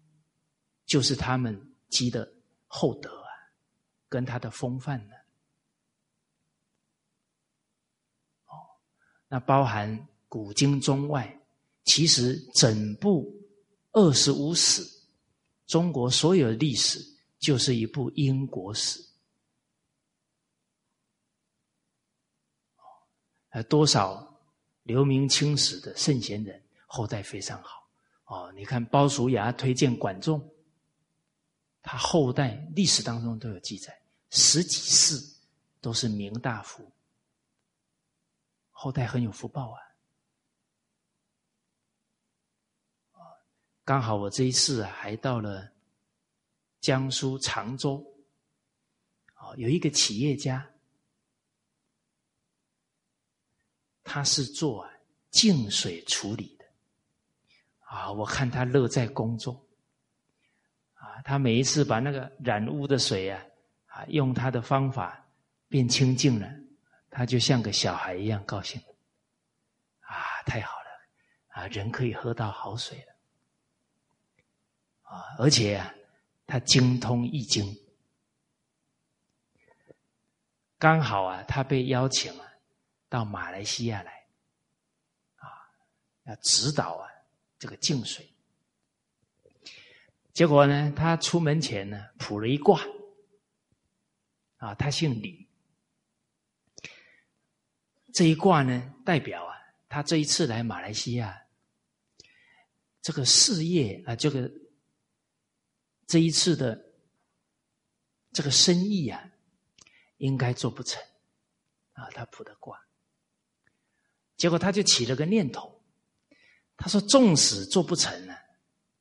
[0.86, 2.26] 就是他们积的
[2.66, 3.28] 厚德啊，
[4.08, 5.14] 跟他的风范呢。
[9.32, 11.40] 那包含古今中外。
[11.84, 13.34] 其实，整部
[13.92, 14.86] 二十五史，
[15.66, 17.02] 中国所有的历史
[17.38, 19.02] 就是一部因果史。
[23.48, 24.38] 呃，多少
[24.82, 27.88] 留名青史的圣贤人后代非常好
[28.26, 28.52] 哦。
[28.54, 30.46] 你看鲍叔牙推荐管仲，
[31.80, 35.18] 他后代历史当中都有记载，十几世
[35.80, 36.86] 都是名大夫，
[38.82, 39.78] 后代很有福报啊。
[43.84, 45.70] 刚好我这一次啊，还到了
[46.80, 48.04] 江苏常州，
[49.36, 50.68] 哦，有一个企业家，
[54.02, 54.84] 他是做
[55.30, 56.64] 净水处理的，
[57.86, 59.64] 啊，我看他乐在工作，
[60.94, 63.40] 啊，他每一次把那个染污的水啊，
[63.86, 65.24] 啊，用他的方法
[65.68, 66.48] 变清净了，
[67.14, 68.80] 他就像个小孩一样高兴，
[70.00, 70.88] 啊，太好了，
[71.48, 73.12] 啊，人可以喝到好水了。
[75.02, 75.94] 啊，而且啊，
[76.46, 77.76] 他精通易经，
[80.78, 82.46] 刚好啊，他被邀请啊
[83.10, 84.26] 到马来西亚来，
[85.36, 85.68] 啊，
[86.24, 87.10] 要指导啊
[87.58, 88.26] 这个净水。
[90.32, 92.80] 结果呢，他出门前呢卜了一卦，
[94.56, 95.41] 啊，他姓李。
[98.12, 99.56] 这一卦呢，代表啊，
[99.88, 101.42] 他这一次来马来西亚，
[103.00, 104.50] 这个事业啊，这个
[106.06, 106.92] 这一次的
[108.32, 109.32] 这个生意啊，
[110.18, 111.02] 应该做不成
[111.94, 112.78] 啊，他卜的卦。
[114.36, 115.80] 结果他就起了个念头，
[116.76, 118.34] 他说：“纵使做不成呢，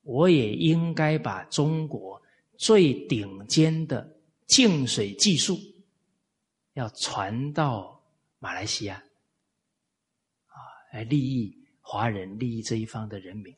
[0.04, 2.22] 我也应该把中国
[2.58, 5.60] 最顶尖的净水技术
[6.74, 8.01] 要传到
[8.42, 9.02] 马来西亚，
[10.48, 10.58] 啊，
[10.92, 13.56] 来利益华人、利益这一方的人民。”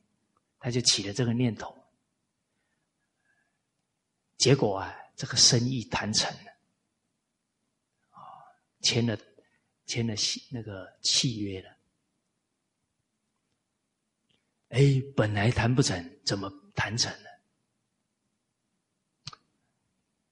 [0.60, 1.76] 他就起了这个念头，
[4.38, 6.52] 结果啊，这个生意谈成了，
[8.12, 8.22] 啊，
[8.82, 9.18] 签了。
[9.86, 11.78] 签了契那个契约了，
[14.70, 14.80] 哎，
[15.14, 17.30] 本来谈不成，怎么谈成了？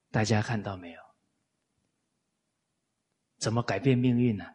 [0.10, 1.01] 大家看到没有？
[3.42, 4.46] 怎么改变命运呢？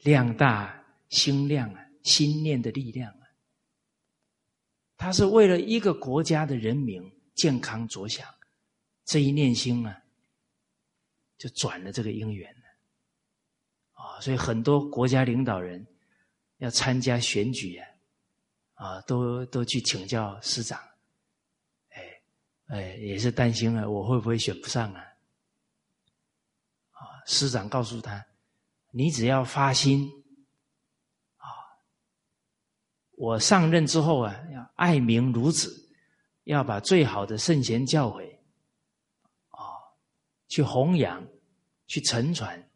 [0.00, 3.28] 量大心量啊，心念的力量啊，
[4.96, 8.26] 他是为了一个国家的人民健康着想，
[9.04, 10.02] 这一念心啊。
[11.40, 12.66] 就转了这个姻缘了，
[13.92, 15.86] 啊，所以很多国家领导人
[16.58, 17.88] 要参加选举啊，
[18.74, 20.78] 啊，都都去请教师长，
[21.92, 22.20] 哎，
[22.66, 25.02] 哎，也是担心啊，我会不会选不上啊？
[27.30, 28.26] 师长告诉他，
[28.90, 30.10] 你只要发心，
[31.36, 31.46] 啊，
[33.12, 35.94] 我上任之后啊，要爱民如子，
[36.42, 38.36] 要把最好的圣贤教诲
[39.50, 39.62] 啊。
[40.48, 41.24] 去弘扬，
[41.86, 42.68] 去承传，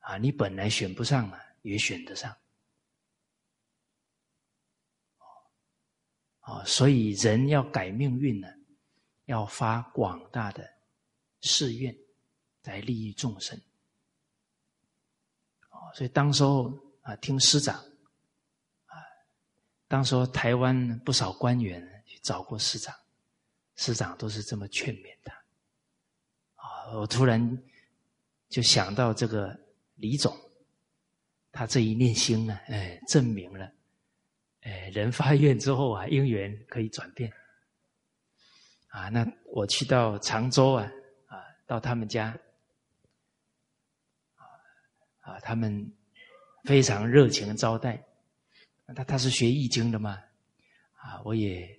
[0.00, 0.18] 啊！
[0.18, 2.36] 你本来选不上啊，也选得上。
[6.40, 8.48] 啊，所以人要改命运呢，
[9.26, 10.68] 要发广大的
[11.42, 11.96] 誓愿，
[12.64, 13.56] 来利益众生。
[15.98, 16.72] 所以当时候
[17.02, 17.74] 啊，听师长，
[18.86, 18.94] 啊，
[19.88, 22.94] 当时候台湾不少官员去找过师长，
[23.74, 25.34] 师长都是这么劝勉他。
[26.54, 27.58] 啊我突然
[28.48, 29.58] 就想到这个
[29.96, 30.38] 李总，
[31.50, 33.68] 他这一念心呢，哎，证明了，
[34.60, 37.32] 哎，人发愿之后啊，因缘可以转变。
[38.90, 40.88] 啊，那我去到常州啊，
[41.26, 42.38] 啊，到他们家，
[45.28, 45.92] 啊，他们
[46.64, 48.02] 非常热情招待。
[48.96, 50.22] 他他是学易经的嘛，
[50.94, 51.76] 啊，我也。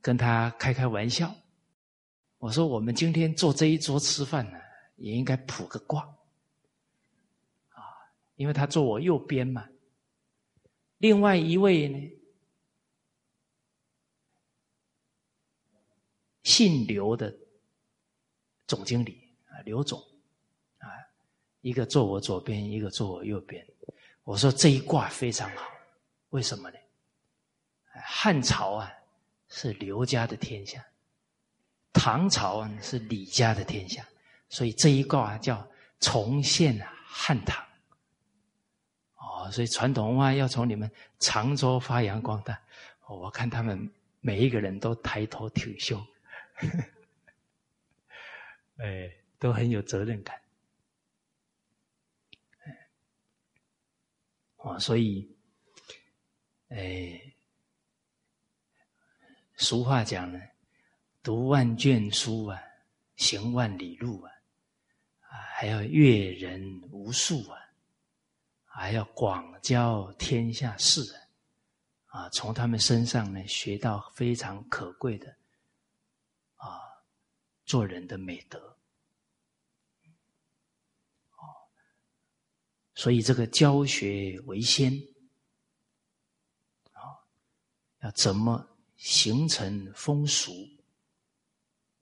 [0.00, 1.34] 跟他开开玩笑，
[2.38, 4.58] 我说：“我们今天坐这一桌吃饭呢，
[4.96, 6.02] 也应该卜个卦
[7.70, 7.82] 啊，
[8.36, 9.68] 因为他坐我右边嘛。
[10.98, 11.98] 另外一位呢，
[16.44, 17.36] 姓刘的
[18.68, 19.98] 总经理啊，刘总
[20.78, 20.86] 啊，
[21.62, 23.66] 一个坐我左边，一个坐我右边。
[24.22, 25.68] 我说这一卦非常好，
[26.28, 26.78] 为什么呢？
[28.04, 28.92] 汉朝啊。”
[29.50, 30.84] 是刘家的天下，
[31.94, 34.06] 唐朝啊是李家的天下，
[34.50, 35.66] 所以这一卦叫
[36.00, 37.64] 重现汉唐。
[39.14, 42.60] 哦，所以传统文化要从你们常州发扬光大。
[43.08, 43.90] 我看他们
[44.20, 45.98] 每一个人都抬头挺胸，
[48.78, 50.40] 哎，都很有责任感。
[54.56, 55.30] 哦，所以，
[56.70, 57.22] 哎。
[59.60, 60.40] 俗话讲呢，
[61.20, 62.62] 读万卷书啊，
[63.16, 64.32] 行万里路啊，
[65.22, 67.58] 啊，还要阅人无数啊，
[68.62, 71.02] 还要广交天下事
[72.06, 75.36] 啊，啊，从他们身上呢学到非常可贵的，
[77.68, 78.58] 做人的美德。
[81.36, 81.54] 哦，
[82.94, 84.92] 所以这个教学为先，
[86.92, 87.22] 啊，
[88.00, 88.74] 要怎么？
[88.96, 90.50] 形成风俗，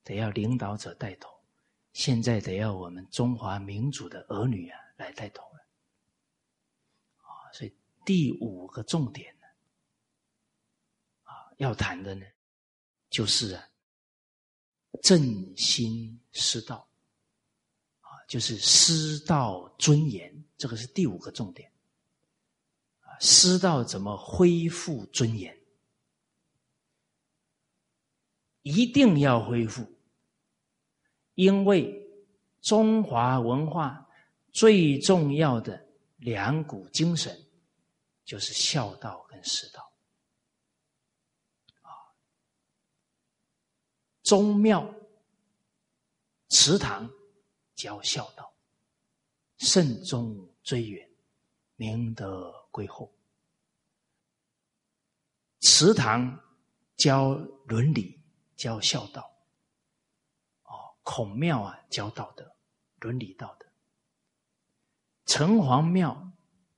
[0.03, 1.29] 得要领导者带头。
[1.93, 5.59] 现在得要我们中华民族的儿女啊来带头了。
[7.17, 9.45] 啊，所以第五个重点呢，
[11.21, 12.25] 啊，要谈的呢，
[13.11, 13.66] 就是啊，
[15.01, 16.87] 正心师道，
[18.01, 21.71] 啊，就是师道尊严，这个是第五个重点。
[22.99, 25.57] 啊，师道怎么恢复尊严？
[28.63, 29.89] 一定要恢复，
[31.35, 32.05] 因为
[32.59, 34.05] 中华文化
[34.51, 35.87] 最重要的
[36.17, 37.47] 两股精神
[38.25, 39.93] 就是孝道跟师道。
[41.81, 41.87] 啊，
[44.27, 44.93] 宗庙、
[46.49, 47.09] 祠堂
[47.75, 48.53] 教孝道，
[49.55, 51.09] 慎终追远，
[51.77, 53.09] 明德归厚。
[55.61, 56.37] 祠堂
[56.97, 57.35] 教
[57.67, 58.21] 伦理、
[58.57, 59.33] 教孝道，
[60.63, 62.53] 哦，孔庙啊教道德、
[62.99, 63.65] 伦理道德，
[65.25, 66.33] 城隍庙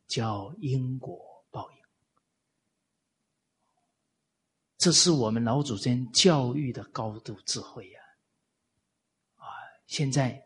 [0.06, 1.78] 教因果报应。
[4.80, 8.02] 这是我们老祖先教育的高度智慧呀！
[9.36, 9.46] 啊，
[9.86, 10.42] 现在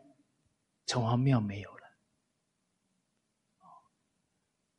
[0.86, 1.96] 城隍庙没有了，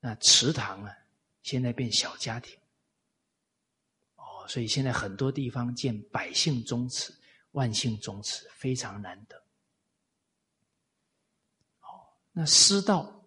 [0.02, 0.94] 那祠堂啊，
[1.42, 2.60] 现在变小家庭。
[4.48, 7.18] 所以现在很多地方建百姓宗祠、
[7.52, 9.42] 万姓宗祠非常难得。
[11.80, 13.26] 好，那师道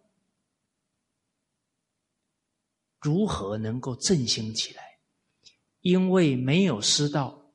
[3.00, 4.87] 如何能够振兴起来？
[5.80, 7.52] 因为没有师道，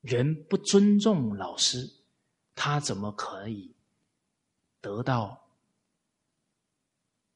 [0.00, 1.90] 人不尊重老师，
[2.54, 3.74] 他怎么可以
[4.80, 5.48] 得到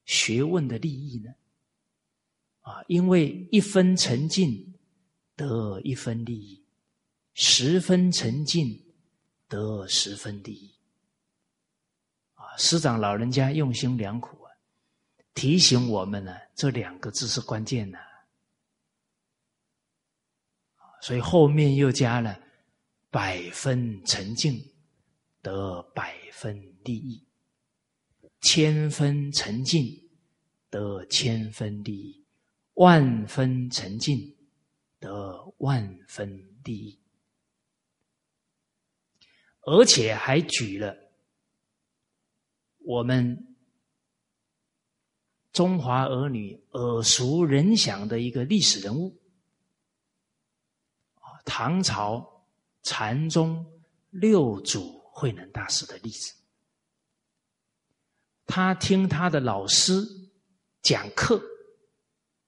[0.05, 1.35] 学问的利益呢？
[2.61, 4.65] 啊，因为一分沉静。
[5.39, 6.61] 得一分利益，
[7.33, 8.77] 十分沉静，
[9.47, 10.75] 得十分利益。
[12.35, 14.51] 啊，师长老人家用心良苦啊，
[15.35, 18.08] 提醒我们呢，这两个字是关键的。
[21.01, 22.41] 所以后面又加了
[23.11, 24.59] 百分沉静，
[25.43, 27.25] 得百分利益；
[28.41, 29.85] 千分沉静，
[30.71, 32.25] 得千分利益；
[32.75, 34.35] 万分沉静。
[35.01, 36.29] 得万分
[36.65, 36.99] 利益，
[39.61, 40.97] 而且还举了
[42.79, 43.57] 我们
[45.53, 49.17] 中华儿女耳熟能详的一个历史人物，
[51.51, 52.45] 唐朝
[52.83, 53.65] 禅宗
[54.11, 56.35] 六祖慧能大师的例子。
[58.45, 60.07] 他听他的老师
[60.83, 61.43] 讲课，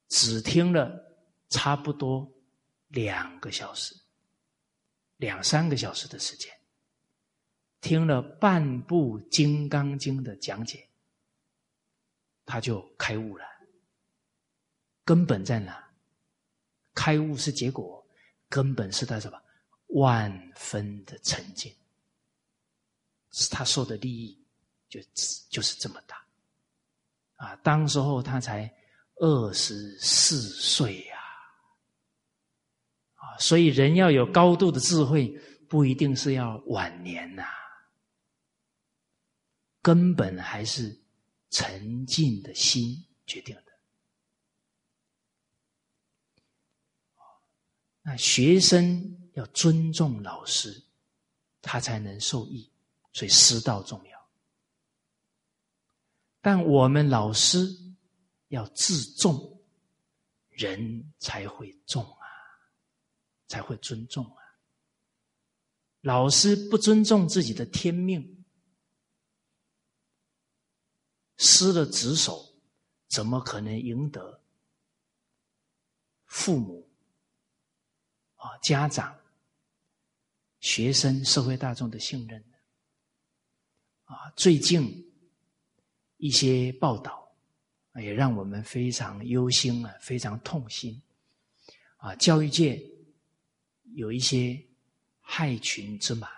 [0.09, 1.17] 只听了
[1.49, 2.31] 差不多。
[2.89, 3.95] 两个小时，
[5.17, 6.53] 两三个小时的时间，
[7.81, 10.89] 听了半部《金刚经》的讲解，
[12.45, 13.45] 他就开悟了。
[15.05, 15.91] 根本在哪？
[16.93, 18.00] 开悟是结果，
[18.51, 19.41] 根本是他什么？
[19.95, 21.75] 万分的沉静，
[23.33, 24.39] 是他受的利益
[24.89, 25.01] 就
[25.49, 26.23] 就是这么大。
[27.37, 28.71] 啊，当时候他才
[29.17, 31.17] 二十四岁呀。
[33.15, 35.29] 啊所以，人要有高度的智慧，
[35.69, 37.45] 不一定是要晚年呐，
[39.81, 40.95] 根本还是
[41.49, 42.95] 沉静的心
[43.27, 43.70] 决定的。
[48.03, 50.83] 那学生要尊重老师，
[51.61, 52.71] 他才能受益，
[53.13, 54.29] 所以师道重要。
[56.41, 57.69] 但我们老师
[58.49, 59.61] 要自重，
[60.49, 62.19] 人才会重啊。
[63.51, 64.43] 才会尊重啊！
[66.03, 68.45] 老师不尊重自己的天命，
[71.37, 72.55] 失了职守，
[73.09, 74.41] 怎么可能赢得
[76.27, 76.89] 父母、
[78.41, 79.17] 啊家长、
[80.61, 82.45] 学生、社会大众的信任？
[84.05, 85.13] 啊，最近
[86.17, 87.33] 一些报道
[87.95, 91.01] 也让我们非常忧心啊，非常痛心
[91.97, 92.15] 啊！
[92.17, 92.85] 教育界。
[93.97, 94.65] 有一些
[95.21, 96.29] 害群之马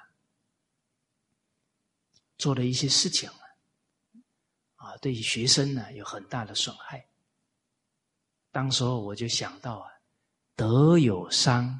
[2.38, 3.44] 做了一些事情啊，
[4.76, 7.06] 啊，对于学生呢有很大的损害。
[8.50, 9.90] 当时候我就想到啊，
[10.56, 11.78] 德有伤，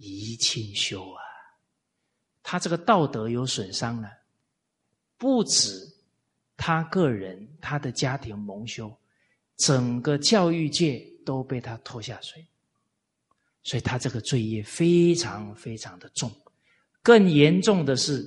[0.00, 1.22] 贻亲羞啊。
[2.42, 4.10] 他这个道德有损伤了，
[5.16, 5.70] 不止
[6.56, 8.92] 他个人，他的家庭蒙羞，
[9.56, 12.44] 整个教育界都被他拖下水。
[13.62, 16.32] 所以他这个罪业非常非常的重，
[17.02, 18.24] 更严重的是，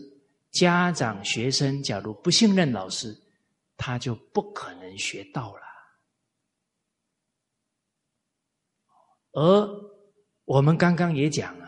[0.52, 3.20] 家长学生假如不信任老师，
[3.76, 5.62] 他就不可能学到了。
[9.32, 9.68] 而
[10.46, 11.63] 我们刚刚也讲，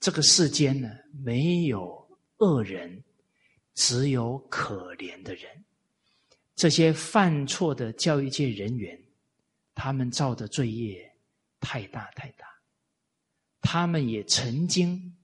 [0.00, 0.90] 这个世间呢，
[1.22, 3.04] 没有恶人，
[3.74, 5.64] 只有可怜的人。
[6.56, 8.98] 这些犯错的教育界人员，
[9.74, 11.14] 他们造的罪业
[11.60, 12.46] 太大太大。
[13.60, 15.14] 他们也曾经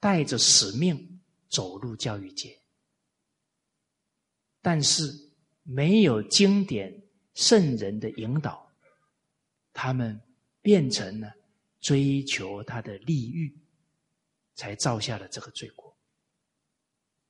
[0.00, 2.58] 带着使命走入教育界，
[4.60, 5.12] 但是
[5.62, 6.92] 没有经典
[7.34, 8.68] 圣人的引导，
[9.72, 10.20] 他们
[10.60, 11.32] 变成了
[11.86, 13.56] 追求他的利欲，
[14.56, 15.88] 才造下了这个罪过。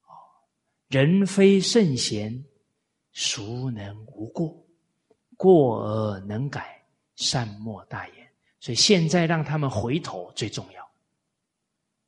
[0.04, 0.16] 哦，
[0.88, 2.42] 人非圣贤，
[3.12, 4.66] 孰能无过？
[5.36, 6.82] 过而能改，
[7.16, 8.32] 善莫大焉。
[8.58, 10.90] 所以现在让他们回头最重要。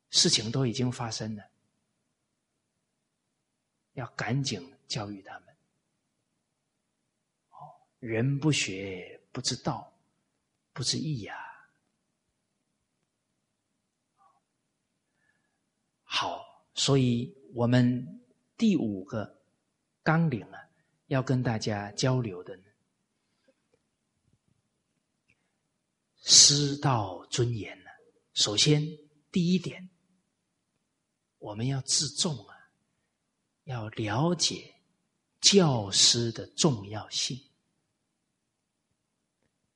[0.09, 1.43] 事情都已经发生了，
[3.93, 5.55] 要赶紧教育他们。
[7.51, 7.69] 哦，
[7.99, 9.93] 人不学不知道，
[10.73, 11.45] 不知义呀。
[16.11, 16.43] 好，
[16.73, 18.19] 所以我们
[18.57, 19.39] 第五个
[20.01, 20.59] 纲领啊，
[21.05, 22.63] 要跟大家交流的呢，
[26.23, 27.91] 师道尊严呢。
[28.33, 28.83] 首先，
[29.31, 29.87] 第一点，
[31.37, 32.55] 我们要自重啊，
[33.65, 34.73] 要了解
[35.39, 37.39] 教师的重要性。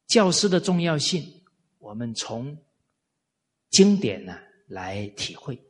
[0.07, 1.43] 教师的重要性，
[1.77, 2.57] 我们从
[3.69, 5.63] 经典呢来体会。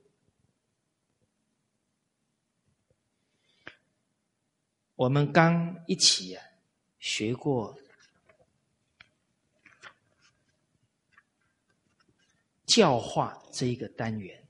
[4.96, 6.38] 我们刚一起
[7.00, 7.76] 学过
[12.66, 14.48] 教化这一个单元，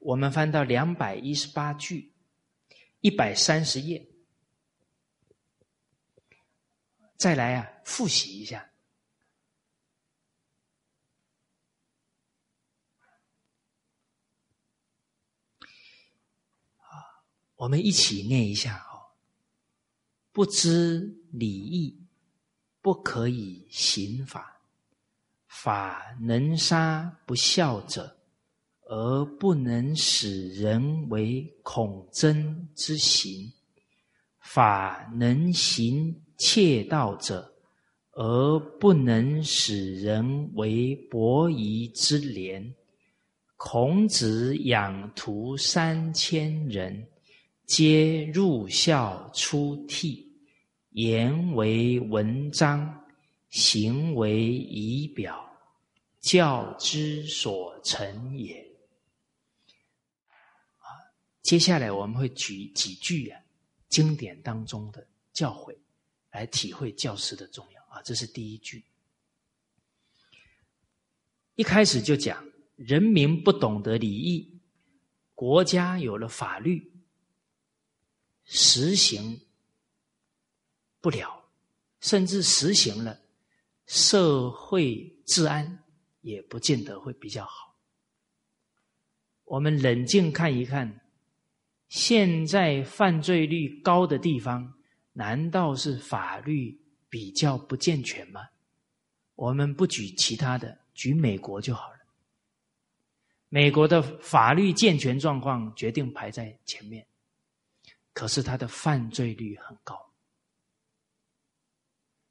[0.00, 2.12] 我们翻到两百一十八句，
[3.00, 4.04] 一百三十页，
[7.16, 8.68] 再来啊复习一下
[16.78, 18.91] 啊，我们一起念一下。
[20.32, 21.94] 不知礼义，
[22.80, 24.62] 不可以行法。
[25.46, 28.16] 法能杀不孝者，
[28.88, 33.52] 而不能使人为恐憎之行；
[34.40, 37.54] 法能行窃盗者，
[38.12, 42.74] 而不能使人为伯夷之廉。
[43.58, 47.06] 孔子养徒三千人。
[47.72, 50.30] 皆入校出涕，
[50.90, 53.02] 言为文章，
[53.48, 55.42] 行为仪表，
[56.20, 58.60] 教之所成也。
[60.80, 60.84] 啊，
[61.40, 63.40] 接下来我们会举几句啊
[63.88, 65.74] 经典当中的教诲，
[66.30, 68.02] 来体会教师的重要啊。
[68.02, 68.84] 这是第一句，
[71.54, 72.46] 一开始就讲
[72.76, 74.60] 人民不懂得礼义，
[75.34, 76.91] 国家有了法律。
[78.44, 79.40] 实行
[81.00, 81.44] 不了，
[82.00, 83.18] 甚至实行了，
[83.86, 85.84] 社会治安
[86.20, 87.76] 也不见得会比较好。
[89.44, 91.00] 我们冷静看一看，
[91.88, 94.72] 现在犯罪率高的地方，
[95.12, 98.48] 难道是法律比较不健全吗？
[99.34, 101.98] 我们不举其他的，举美国就好了。
[103.48, 107.06] 美国的法律健全状况决定排在前面。
[108.12, 110.12] 可是他的犯罪率很高。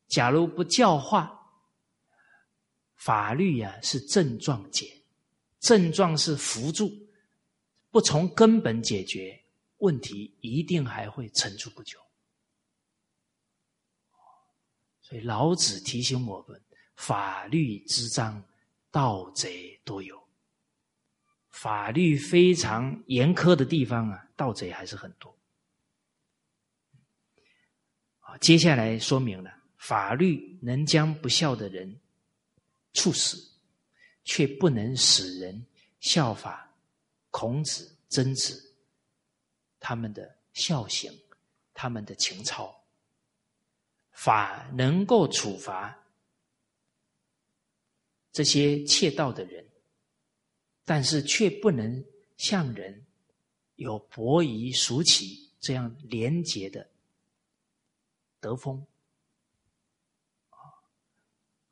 [0.07, 1.39] 假如不教化，
[2.95, 5.01] 法律呀是症状解，
[5.59, 6.91] 症状是辅助，
[7.89, 9.41] 不从根本解决
[9.77, 12.01] 问题，一定还会层出不穷。
[15.01, 16.61] 所以老子提醒我们：
[16.95, 18.43] 法律之章，
[18.91, 20.21] 盗贼多有。
[21.49, 25.35] 法律非常严苛的地方啊，盗贼还是很多。
[28.39, 31.99] 接下来说明了，法律能将不孝的人
[32.93, 33.37] 处死，
[34.23, 35.65] 却不能使人
[35.99, 36.71] 效法
[37.29, 38.75] 孔子、曾子
[39.79, 41.11] 他们的孝行、
[41.73, 42.77] 他们的情操。
[44.11, 45.97] 法能够处罚
[48.31, 49.65] 这些窃盗的人，
[50.85, 52.03] 但是却不能
[52.37, 53.03] 向人
[53.77, 56.87] 有伯夷叔齐这样廉洁的。
[58.41, 58.85] 得风，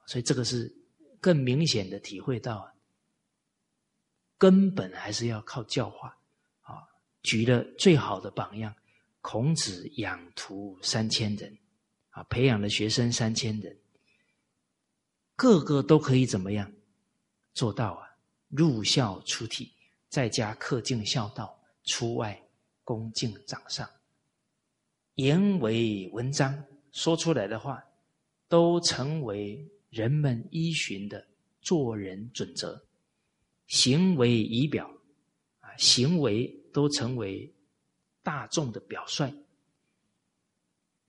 [0.06, 0.74] 所以这个是
[1.20, 2.74] 更明显的体会到，
[4.38, 6.18] 根本还是要靠教化
[6.62, 6.88] 啊。
[7.24, 8.74] 举了最好的榜样，
[9.22, 11.58] 孔子养徒三千人
[12.12, 13.78] 啊，培养了学生三千人，
[15.36, 16.72] 个个都可以怎么样
[17.54, 18.18] 做到啊？
[18.48, 19.74] 入校出体，
[20.08, 22.42] 在家恪尽孝道，出外
[22.84, 23.90] 恭敬长上。
[25.20, 27.84] 言为文章，说出来的话，
[28.48, 31.28] 都成为人们依循的
[31.60, 32.82] 做人准则；
[33.68, 34.90] 行为仪表，
[35.60, 37.54] 啊，行为都成为
[38.24, 39.30] 大众的表率。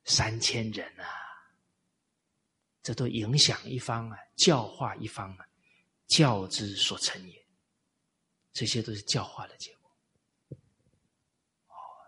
[0.02, 1.06] 三千人啊，
[2.82, 5.46] 这都影响一方啊，教化一方啊，
[6.08, 7.46] 教之所成也。
[8.52, 10.58] 这些都是教化的结果。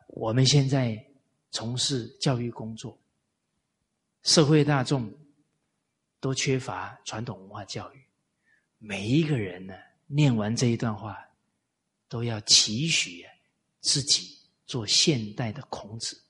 [0.09, 1.12] 我们现在
[1.53, 2.99] 从事教育工作，
[4.23, 5.13] 社会大众
[6.19, 8.05] 都缺乏传统文化教育，
[8.79, 9.75] 每一个人呢，
[10.07, 11.17] 念完这一段话，
[12.09, 13.25] 都要期许
[13.81, 16.21] 自己做现代的孔子。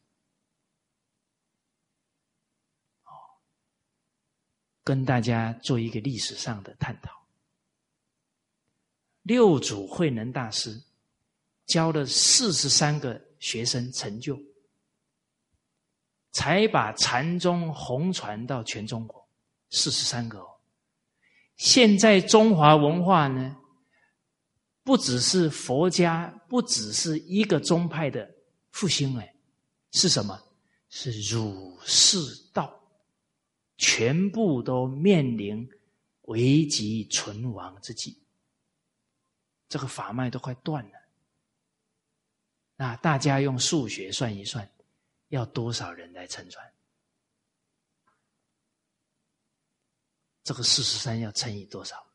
[4.85, 7.25] 跟大家做一个历史上的探讨。
[9.23, 10.83] 六祖慧能大师
[11.67, 14.37] 教了四十三个学生成就，
[16.33, 19.25] 才把禅宗红传到全中国。
[19.71, 20.49] 四十三个哦，
[21.57, 23.57] 现在中华文化呢，
[24.83, 28.29] 不只是佛家，不只是一个宗派的
[28.71, 29.35] 复兴，哎，
[29.93, 30.39] 是什么？
[30.91, 32.19] 是儒释
[32.53, 32.79] 道。
[33.79, 35.69] 全部都面临
[36.23, 38.17] 危急存亡之际，
[39.69, 40.93] 这个法脉都快断了。
[42.77, 44.71] 那大家用数学算一算，
[45.33, 46.73] 要多少人来乘船？
[50.45, 52.07] 这个四十三要乘以多少？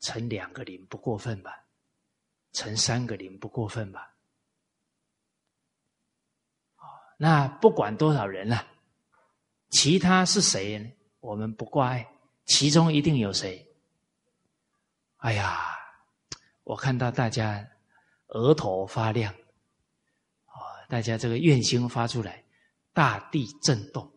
[0.00, 1.66] 乘两个零不过分吧？
[2.52, 4.16] 乘三个零不过分吧？
[7.18, 8.66] 那不管多少人了。
[9.68, 10.90] 其他是谁呢？
[11.20, 12.10] 我们不挂碍，
[12.46, 13.70] 其中一定有谁。
[15.18, 15.76] 哎呀，
[16.64, 17.70] 我看到大家
[18.28, 19.34] 额头发亮，
[20.92, 22.44] 大家这个愿心发出来，
[22.92, 24.12] 大地震动，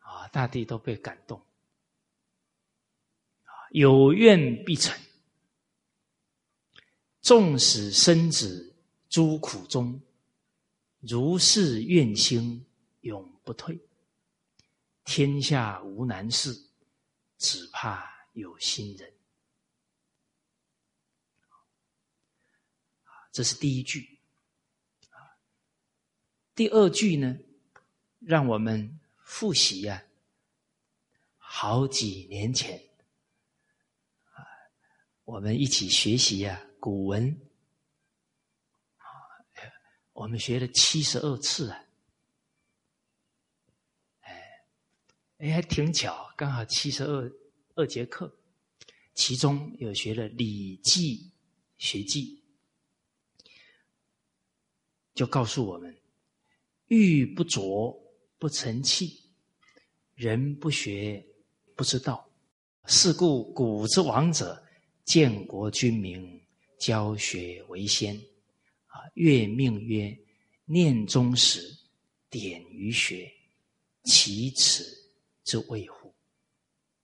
[0.00, 1.38] 啊，大地都被感动，
[3.44, 5.00] 啊，有愿必成，
[7.20, 8.74] 纵使生子
[9.08, 10.02] 诸苦中，
[10.98, 12.66] 如是愿心
[13.02, 13.80] 永不退。
[15.04, 16.52] 天下无难事，
[17.38, 19.14] 只怕有心人。
[23.30, 24.19] 这是第一句。
[26.54, 27.38] 第二句呢，
[28.18, 30.04] 让我们复习呀。
[31.36, 32.78] 好几年前，
[34.32, 34.46] 啊，
[35.24, 37.28] 我们一起学习呀古文，
[38.96, 39.04] 啊，
[40.12, 41.84] 我们学了七十二次啊。
[45.38, 47.32] 哎，还挺巧，刚好七十二
[47.74, 48.32] 二节课，
[49.14, 51.16] 其中有学了《礼记》
[51.78, 52.44] 学记，
[55.14, 55.99] 就告诉我们：
[56.90, 57.96] 玉不琢
[58.36, 59.22] 不成器，
[60.16, 61.24] 人不学
[61.76, 62.28] 不知道。
[62.86, 64.60] 是故古之王者，
[65.04, 66.42] 建国君民，
[66.80, 68.16] 教学为先。
[68.86, 70.18] 啊，月命曰：
[70.64, 71.60] 念中时，
[72.28, 73.32] 典于学，
[74.02, 74.84] 其耻。
[75.44, 76.12] 之谓乎？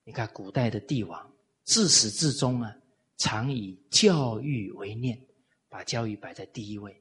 [0.03, 1.33] 你看古代的帝王
[1.63, 2.77] 自始至终啊，
[3.19, 5.25] 常以教育为念，
[5.69, 7.01] 把教育摆在第一位，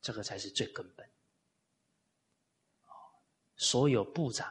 [0.00, 1.07] 这个才是最根本。
[3.58, 4.50] 所有部长、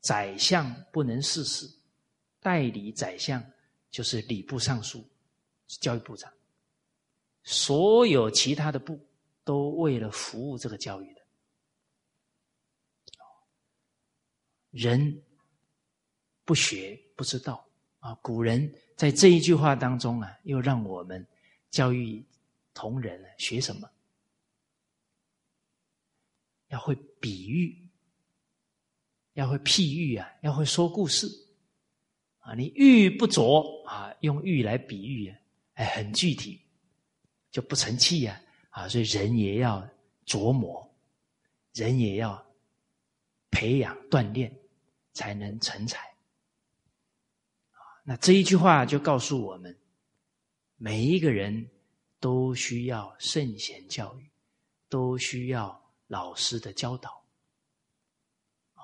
[0.00, 1.70] 宰相不能事事，
[2.40, 3.40] 代理宰相
[3.90, 5.06] 就是礼部尚书，
[5.68, 6.32] 教育部长。
[7.42, 8.98] 所有其他的部
[9.44, 11.20] 都为了服务这个教育的。
[14.70, 15.22] 人
[16.44, 17.64] 不学不知道
[18.00, 18.14] 啊！
[18.16, 21.24] 古人在这一句话当中啊，又让我们
[21.70, 22.24] 教育
[22.72, 23.88] 同仁学什么？
[26.74, 27.88] 要会比喻，
[29.34, 31.26] 要会譬喻啊，要会说故事
[32.40, 32.54] 啊！
[32.54, 35.38] 你玉不琢啊，用玉来比喻啊，
[35.74, 36.60] 哎，很具体，
[37.50, 38.88] 就不成器呀啊！
[38.88, 39.88] 所以人也要
[40.26, 40.92] 琢磨，
[41.72, 42.44] 人也要
[43.50, 44.52] 培养锻炼。
[45.16, 46.12] 才能成才！
[48.02, 49.78] 那这一句话就告诉我们，
[50.76, 51.70] 每一个人
[52.18, 54.28] 都需要圣贤教育，
[54.88, 57.24] 都需要老师的教导。
[58.74, 58.82] 哦，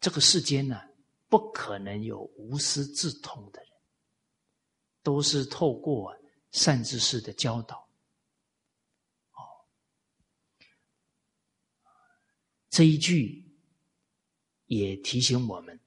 [0.00, 0.80] 这个世间呢，
[1.28, 3.70] 不可能有无师自通的人，
[5.02, 6.16] 都是透过
[6.50, 7.88] 善知识的教导。
[9.32, 9.64] 哦，
[12.68, 13.48] 这一句。
[14.66, 15.80] 也提醒我们，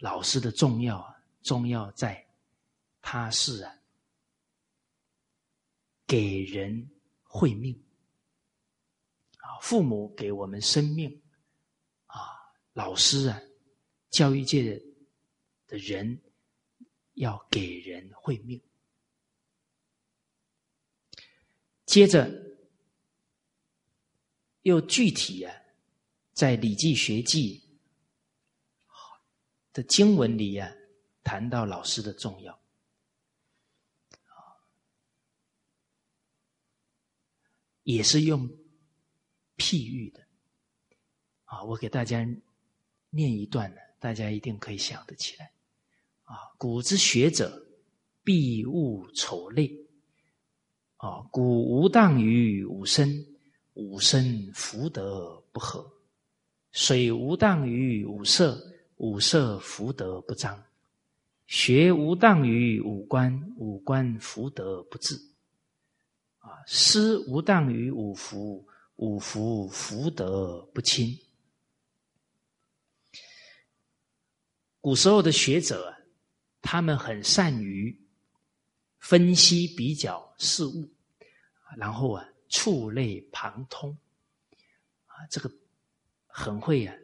[0.00, 2.28] 老师的重要啊，重要在
[3.00, 3.74] 他是啊，
[6.06, 6.90] 给人
[7.22, 7.74] 慧命，
[9.60, 11.22] 父母给我们生命
[12.06, 12.18] 啊，
[12.72, 13.40] 老师啊，
[14.10, 14.82] 教育界
[15.66, 16.20] 的人
[17.14, 18.60] 要给人慧命。
[21.84, 22.30] 接着
[24.62, 25.54] 又具体啊，
[26.32, 27.60] 在《礼记学记》。
[29.72, 30.74] 的经文里呀，
[31.22, 32.58] 谈到老师的重要。
[37.82, 38.48] 也是用
[39.56, 40.20] 譬喻的，
[41.44, 42.26] 啊，我给大家
[43.10, 45.50] 念一段呢，大家一定可以想得起来。
[46.24, 47.66] 啊，古之学者，
[48.24, 49.70] 必恶丑类。
[50.96, 53.08] 啊，古无当于吾生，
[53.74, 55.80] 吾生福德不和；
[56.72, 58.58] 水无当于吾色，
[58.96, 60.58] 吾色福德不彰；
[61.46, 65.14] 学无当于五官，五官福德不至。
[66.38, 68.66] 啊，师无当于五福，
[68.96, 71.18] 五福福德不亲。
[74.80, 75.94] 古时候的学者，
[76.60, 77.98] 他们很善于
[78.98, 80.92] 分析比较事物，
[81.76, 83.96] 然后啊触类旁通，
[85.06, 85.50] 啊，这个
[86.26, 86.94] 很会啊，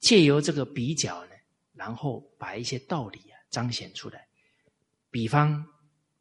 [0.00, 1.32] 借由这个比较呢，
[1.72, 4.28] 然后把一些道理啊彰显出来，
[5.10, 5.66] 比方。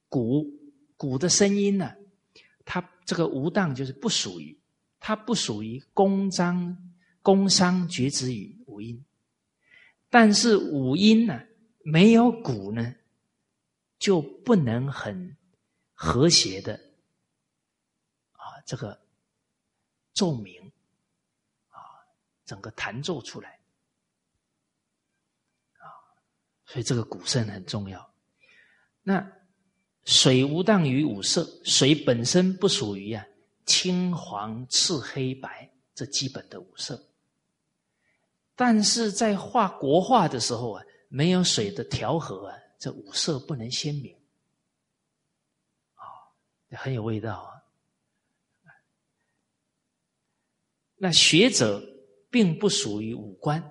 [0.09, 0.45] 鼓，
[0.95, 1.91] 鼓的声音呢？
[2.65, 4.57] 它这个无当就是不属于，
[4.99, 9.05] 它不属于宫章、宫商角徵羽五音。
[10.09, 11.45] 但是五音呢，
[11.83, 12.95] 没有鼓呢，
[13.99, 15.35] 就不能很
[15.93, 16.75] 和谐的
[18.33, 19.01] 啊，这个
[20.13, 20.71] 奏鸣
[21.69, 21.77] 啊，
[22.45, 23.59] 整个弹奏出来
[25.79, 25.83] 啊，
[26.65, 28.13] 所以这个鼓声很重要。
[29.01, 29.42] 那。
[30.05, 33.25] 水无当于五色，水本身不属于啊
[33.65, 37.01] 青黄赤黑白这基本的五色，
[38.53, 44.13] 但是在画国画的时候啊，没有水的调和啊，这五色不能鲜明，
[45.93, 46.03] 啊，
[46.71, 47.53] 很有味道啊。
[50.97, 51.81] 那学者
[52.29, 53.61] 并不属于五官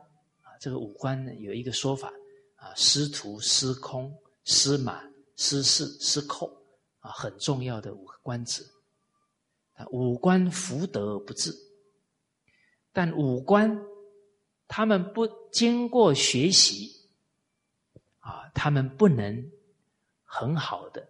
[0.41, 2.11] 啊，这个五官呢有一个说法
[2.57, 4.11] 啊，师徒、师空、
[4.45, 5.12] 师马。
[5.37, 6.65] 失事失寇
[7.01, 8.67] 啊，很重要的五个官职。
[9.91, 11.53] 五官福德不至，
[12.93, 13.83] 但五官
[14.69, 17.09] 他们不经过学习
[18.21, 19.51] 啊，他们不能
[20.23, 21.09] 很好的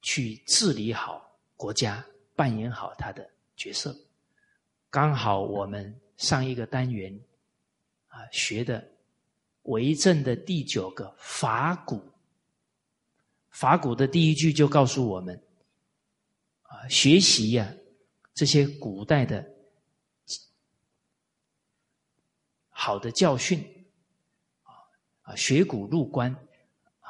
[0.00, 2.02] 去治理好国家，
[2.34, 3.94] 扮演好他的角色。
[4.88, 7.20] 刚好我们上一个单元
[8.06, 8.93] 啊学的。
[9.64, 12.00] 为政的第九个法古，
[13.50, 15.42] 法古的第一句就告诉我们：
[16.62, 17.74] 啊，学习呀，
[18.34, 19.44] 这些古代的
[22.68, 23.60] 好的教训，
[24.64, 24.72] 啊
[25.22, 26.30] 啊，学古入关，
[27.00, 27.08] 啊，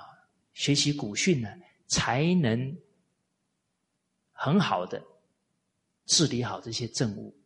[0.53, 1.49] 学习古训呢，
[1.89, 2.77] 才能
[4.31, 5.03] 很好的
[6.07, 7.37] 治理好这些政务，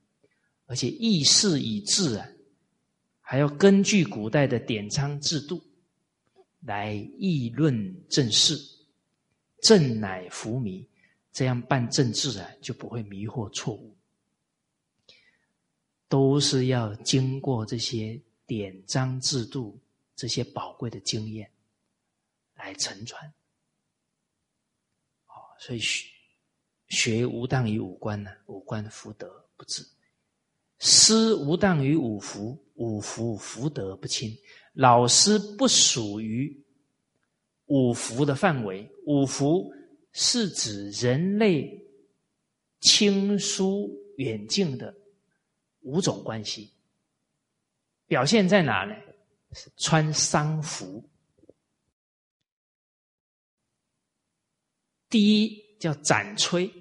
[0.66, 2.28] 而且议事以治啊。
[3.30, 5.62] 还要根据古代的典章制度
[6.60, 8.58] 来议论政事，
[9.60, 10.88] 政乃服迷，
[11.30, 13.94] 这样办政治啊就不会迷惑错误。
[16.08, 19.78] 都是要经过这些典章制度、
[20.16, 21.50] 这些宝贵的经验
[22.54, 23.22] 来承传。
[25.26, 26.08] 哦，所以学
[26.88, 29.82] 学无当于五官呢，五官福德不至；
[30.78, 32.58] 师无当于五福。
[32.78, 34.30] 五福福德不清，
[34.72, 36.64] 老师不属于
[37.66, 38.88] 五福的范围。
[39.04, 39.68] 五福
[40.12, 41.84] 是指人类
[42.78, 44.94] 亲疏远近的
[45.80, 46.72] 五种关系，
[48.06, 48.94] 表现在哪呢？
[49.76, 51.02] 穿丧服。
[55.08, 56.72] 第一叫斩吹，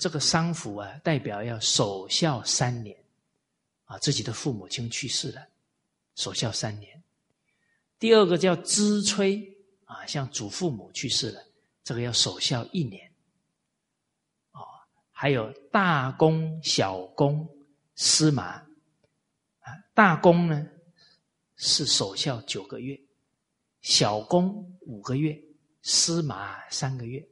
[0.00, 2.96] 这个丧服啊，代表要守孝三年。
[3.84, 5.44] 啊，自己的父母亲去世了，
[6.14, 7.02] 守孝三年。
[7.98, 9.44] 第二个叫支催
[9.84, 11.44] 啊，像祖父母去世了，
[11.82, 13.12] 这个要守孝一年。
[14.52, 14.62] 啊，
[15.10, 17.48] 还有大公、小公、
[17.96, 18.44] 司马
[19.58, 20.64] 啊，大公呢
[21.56, 22.96] 是守孝九个月，
[23.80, 25.36] 小公五个月，
[25.82, 27.28] 司马三个月。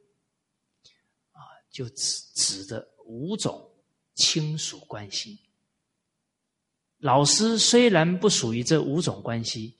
[1.78, 3.70] 就指指的五种
[4.16, 5.38] 亲属关系。
[6.98, 9.76] 老师虽然不属于这五种关系，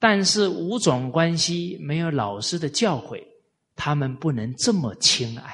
[0.00, 3.24] 但是五种关系没有老师的教诲，
[3.76, 5.52] 他们不能这么亲爱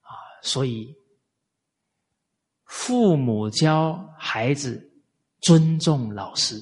[0.00, 0.10] 啊！
[0.42, 0.92] 所以，
[2.64, 4.90] 父母教孩子
[5.40, 6.60] 尊重老师，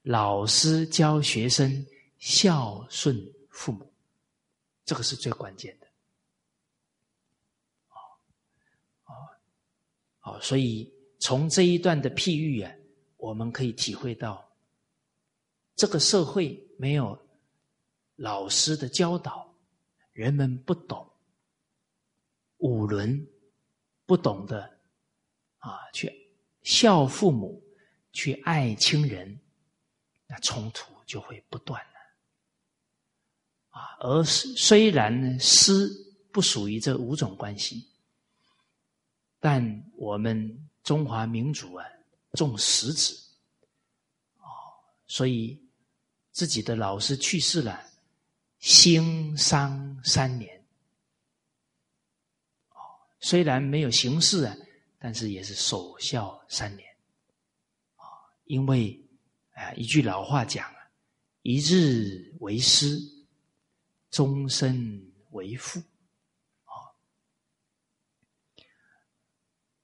[0.00, 1.86] 老师教学生
[2.18, 3.14] 孝顺
[3.50, 3.92] 父母，
[4.86, 5.81] 这个是最关键的。
[10.22, 10.40] 好！
[10.40, 10.90] 所以。
[11.24, 12.74] 从这一段的譬喻啊，
[13.16, 14.44] 我们可以体会到，
[15.76, 17.16] 这个社会没有
[18.16, 19.54] 老师的教导，
[20.10, 21.08] 人们不懂
[22.56, 23.24] 五伦，
[24.04, 24.62] 不懂得
[25.58, 26.10] 啊，去
[26.64, 27.62] 孝父母，
[28.12, 29.38] 去爱亲人，
[30.26, 33.78] 那冲突就会不断了。
[33.78, 35.88] 啊，而虽然呢，师
[36.32, 37.91] 不属于这五种关系，
[39.42, 40.58] 但我们。
[40.84, 41.86] 中华民族啊，
[42.32, 43.14] 重实质，
[44.38, 44.42] 哦，
[45.06, 45.56] 所以
[46.32, 47.88] 自己的老师去世了，
[48.58, 50.60] 兴丧三年，
[52.70, 52.82] 哦，
[53.20, 54.56] 虽然没有形式啊，
[54.98, 56.88] 但是也是守孝三年，
[57.94, 58.02] 啊，
[58.46, 59.00] 因为
[59.52, 60.90] 啊，一句老话讲啊，
[61.42, 62.98] 一日为师，
[64.10, 65.80] 终身为父。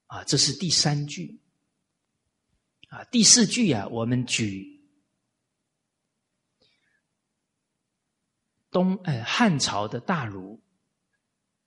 [0.09, 1.41] 啊，这是第三句。
[2.89, 4.67] 啊，第四句啊，我们举
[8.71, 10.59] 东呃汉朝的大儒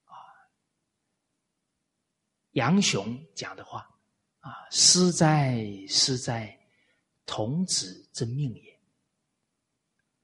[0.06, 0.14] 啊
[2.52, 3.88] 杨雄讲的话
[4.40, 6.60] 啊，师哉师哉，
[7.28, 8.72] 童子之命也。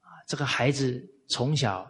[0.00, 1.88] 啊，这个孩子从小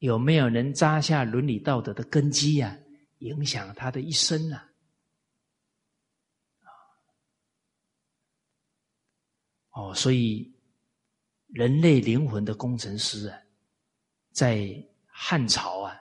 [0.00, 2.78] 有没有能扎下伦理道德的根基呀？
[3.20, 4.68] 影响他的一生啊。
[9.72, 10.54] 哦，所以
[11.46, 13.38] 人类灵魂的工程师啊，
[14.30, 14.68] 在
[15.06, 15.98] 汉朝啊，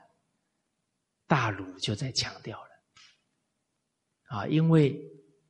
[1.25, 2.69] 大儒就在强调了
[4.23, 5.01] 啊，因为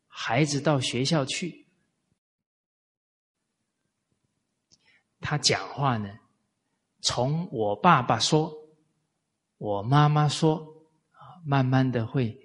[0.07, 1.67] 孩子到学校去，
[5.19, 6.19] 他讲话呢，
[7.01, 8.53] 从我爸爸说，
[9.57, 10.57] 我妈妈说
[11.09, 12.39] 啊，慢慢的会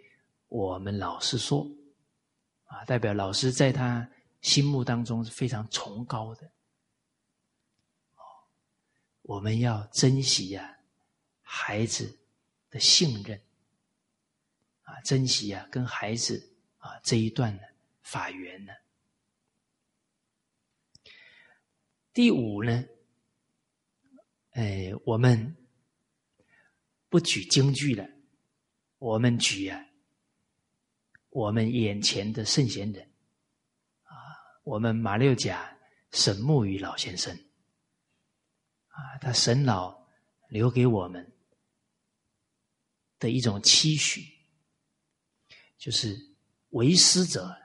[0.49, 1.67] 我们老师说
[2.65, 4.11] 啊，代表老师在他。
[4.47, 6.53] 心目当中是非常崇高的，
[9.23, 10.79] 我们要珍惜呀
[11.43, 12.21] 孩子
[12.71, 13.43] 的信任，
[14.83, 17.59] 啊，珍惜啊跟孩子啊这一段
[18.03, 18.73] 法缘呢。
[22.13, 22.85] 第五呢，
[24.51, 25.57] 哎，我们
[27.09, 28.09] 不举京剧了，
[28.99, 29.85] 我们举啊
[31.31, 33.11] 我们眼前的圣贤人。
[34.67, 35.79] 我们马六甲
[36.11, 37.33] 沈木鱼老先生，
[38.89, 39.97] 啊，他沈老
[40.49, 41.33] 留给我们
[43.21, 44.27] 的一种期许，
[45.79, 46.19] 就是
[46.71, 47.57] 为师者，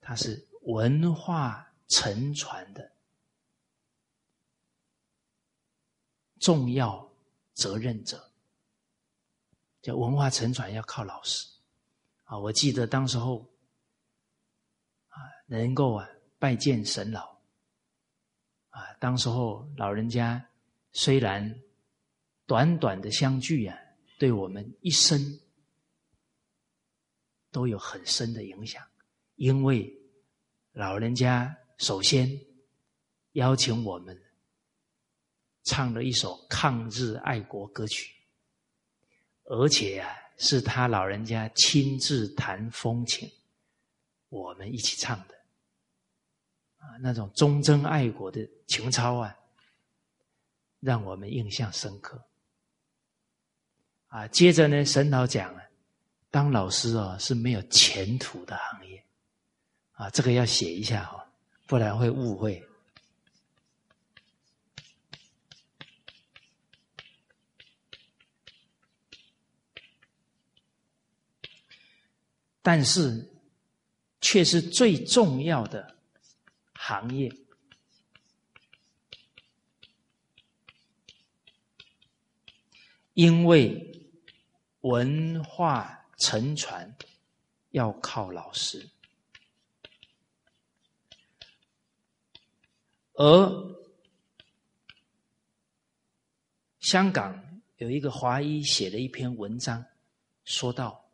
[0.00, 2.90] 他是文化承传的
[6.40, 7.06] 重要
[7.52, 8.32] 责任者，
[9.82, 11.46] 叫文化承传要靠老师，
[12.24, 13.46] 啊，我记得当时候。
[15.50, 16.06] 能够啊
[16.38, 17.38] 拜见神老，
[18.68, 20.46] 啊，当时候老人家
[20.92, 21.62] 虽然
[22.46, 23.76] 短短的相聚啊，
[24.18, 25.18] 对我们一生
[27.50, 28.86] 都有很深的影响，
[29.36, 29.90] 因为
[30.72, 32.28] 老人家首先
[33.32, 34.20] 邀请我们
[35.64, 38.14] 唱了一首抗日爱国歌曲，
[39.44, 43.30] 而且啊是他老人家亲自弹风琴，
[44.28, 45.37] 我们一起唱的。
[47.00, 49.36] 那种忠贞爱国的情操啊，
[50.80, 52.22] 让我们印象深刻。
[54.08, 55.62] 啊，接着呢，沈老讲啊，
[56.30, 59.04] 当老师哦是没有前途的行业，
[59.92, 61.26] 啊，这个要写一下哈，
[61.66, 62.64] 不然会误会。
[72.60, 73.26] 但是，
[74.20, 75.97] 却是最重要的。
[76.88, 77.30] 行业，
[83.12, 84.08] 因为
[84.80, 86.96] 文化承传
[87.72, 88.88] 要靠老师，
[93.12, 93.76] 而
[96.80, 99.84] 香港有一个华裔写了一篇文章，
[100.46, 101.10] 说到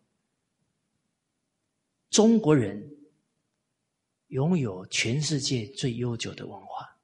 [2.11, 3.04] 中国人。
[4.35, 6.99] 拥有全世界最悠久的文化，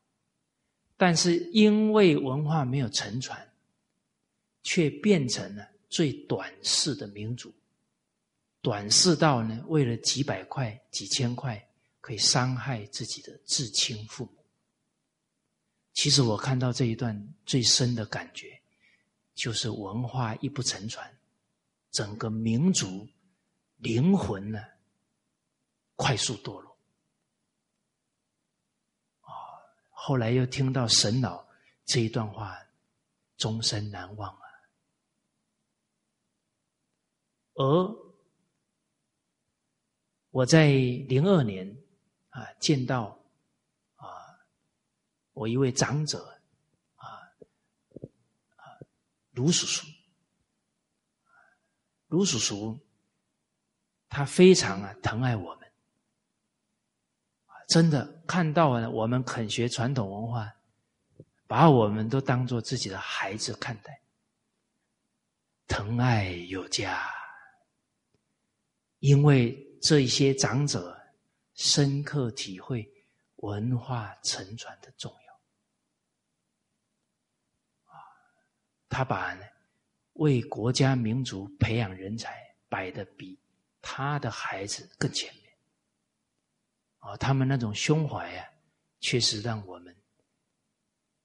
[0.96, 3.54] 但是因为文化没有承传，
[4.64, 7.54] 却变成了最短视的民族。
[8.60, 11.64] 短视到呢，为了几百块、几千块，
[12.00, 14.44] 可以伤害自己的至亲父母。
[15.92, 18.60] 其实我看到这一段最深的感觉，
[19.36, 21.08] 就是文化一不承传，
[21.92, 23.08] 整个民族
[23.76, 24.58] 灵魂呢
[25.94, 26.68] 快速堕落。
[29.22, 29.30] 啊，
[30.02, 31.46] 后来又听到沈老
[31.84, 32.58] 这一段话，
[33.36, 34.42] 终身难忘啊。
[37.52, 37.96] 而
[40.30, 41.76] 我在零二年
[42.30, 43.22] 啊见到
[43.96, 44.08] 啊
[45.32, 46.40] 我一位长者
[46.94, 47.06] 啊
[48.56, 48.64] 啊
[49.32, 49.86] 卢叔叔，
[52.06, 52.80] 卢叔叔
[54.08, 55.59] 他非常啊疼爱我，
[57.70, 60.52] 真的看到了我们肯学传统文化，
[61.46, 64.02] 把我们都当做自己的孩子看待，
[65.68, 67.08] 疼爱有加。
[68.98, 71.00] 因为这一些长者
[71.54, 72.86] 深刻体会
[73.36, 75.34] 文化承传的重要，
[77.94, 78.02] 啊，
[78.88, 79.38] 他把
[80.14, 82.36] 为国家民族培养人才
[82.68, 83.38] 摆的比
[83.80, 85.32] 他的孩子更前，
[87.00, 88.48] 啊，他们那种胸怀啊，
[89.00, 89.94] 确实让我们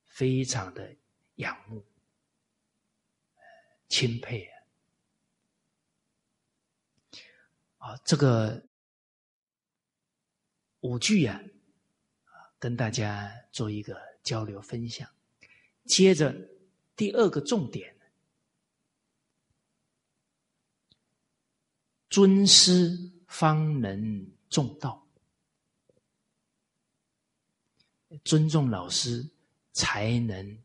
[0.04, 0.96] 非常的
[1.36, 1.84] 仰慕、
[3.88, 4.56] 钦佩啊。
[7.78, 8.66] 啊，这个
[10.80, 11.40] 五句啊，
[12.24, 15.08] 啊，跟大家做一个交流分享。
[15.84, 16.34] 接着
[16.96, 17.96] 第二个重点，
[22.10, 25.05] 尊师方能重道，
[28.24, 29.28] 尊重老师
[29.72, 30.62] 才能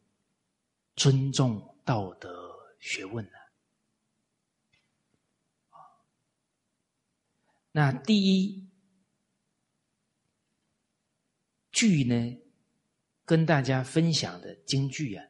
[0.96, 3.32] 尊重道德学问呢。
[7.72, 8.68] 那第一
[11.72, 12.42] 句呢，
[13.26, 15.26] 跟大家分享的京剧啊，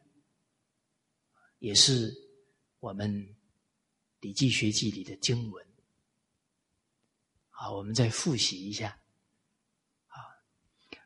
[1.60, 2.11] 也是
[2.80, 3.11] 我们
[4.22, 5.65] 《礼记学记》里的经文。
[7.49, 9.01] 好，我们再复习一下。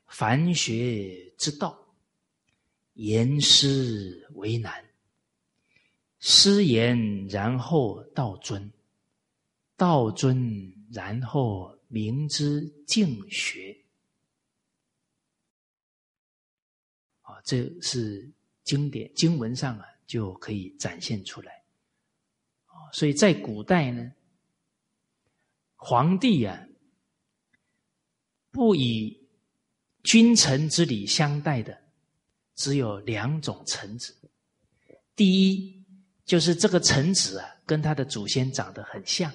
[0.08, 1.78] 凡学之道，
[2.94, 4.84] 言师为难。
[6.20, 8.72] 师言然后道尊，
[9.76, 10.74] 道尊。
[10.92, 13.76] 然后明之敬学，
[17.22, 18.32] 啊，这是
[18.64, 21.66] 经典经文上啊就可以展现出来，
[22.68, 24.14] 啊，所以在古代呢，
[25.76, 26.66] 皇帝啊
[28.52, 29.25] 不以
[30.06, 31.78] 君臣之礼相待的，
[32.56, 34.16] 只有两种臣子。
[35.16, 35.84] 第一，
[36.26, 39.32] 就是这个臣子啊，跟他的祖先长得很像。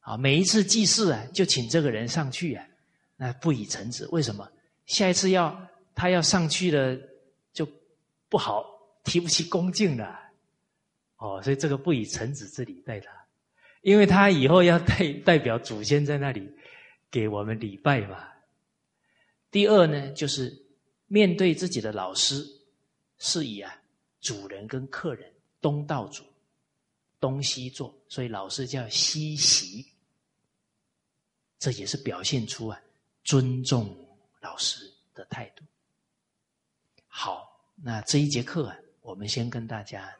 [0.00, 2.66] 啊，每一次祭祀啊，就请这个人上去啊，
[3.16, 4.46] 那不以臣子，为什么？
[4.86, 6.98] 下一次要他要上去了，
[7.52, 7.68] 就
[8.28, 8.64] 不好，
[9.04, 10.18] 提不起恭敬了。
[11.18, 13.12] 哦，所以这个不以臣子之礼待他，
[13.82, 16.50] 因为他以后要代代表祖先在那里
[17.10, 18.26] 给我们礼拜嘛。
[19.50, 20.56] 第二呢，就是
[21.06, 22.46] 面对自己的老师，
[23.18, 23.74] 是以啊
[24.20, 26.24] 主人跟客人东道主。
[27.18, 29.84] 东西坐，所以老师叫西席，
[31.58, 32.80] 这也是表现出啊
[33.24, 33.94] 尊重
[34.40, 35.62] 老师的态度。
[37.06, 40.10] 好，那这一节课啊，我们先跟大家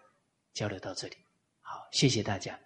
[0.52, 1.16] 交流到这里。
[1.62, 2.60] 好，谢谢大家。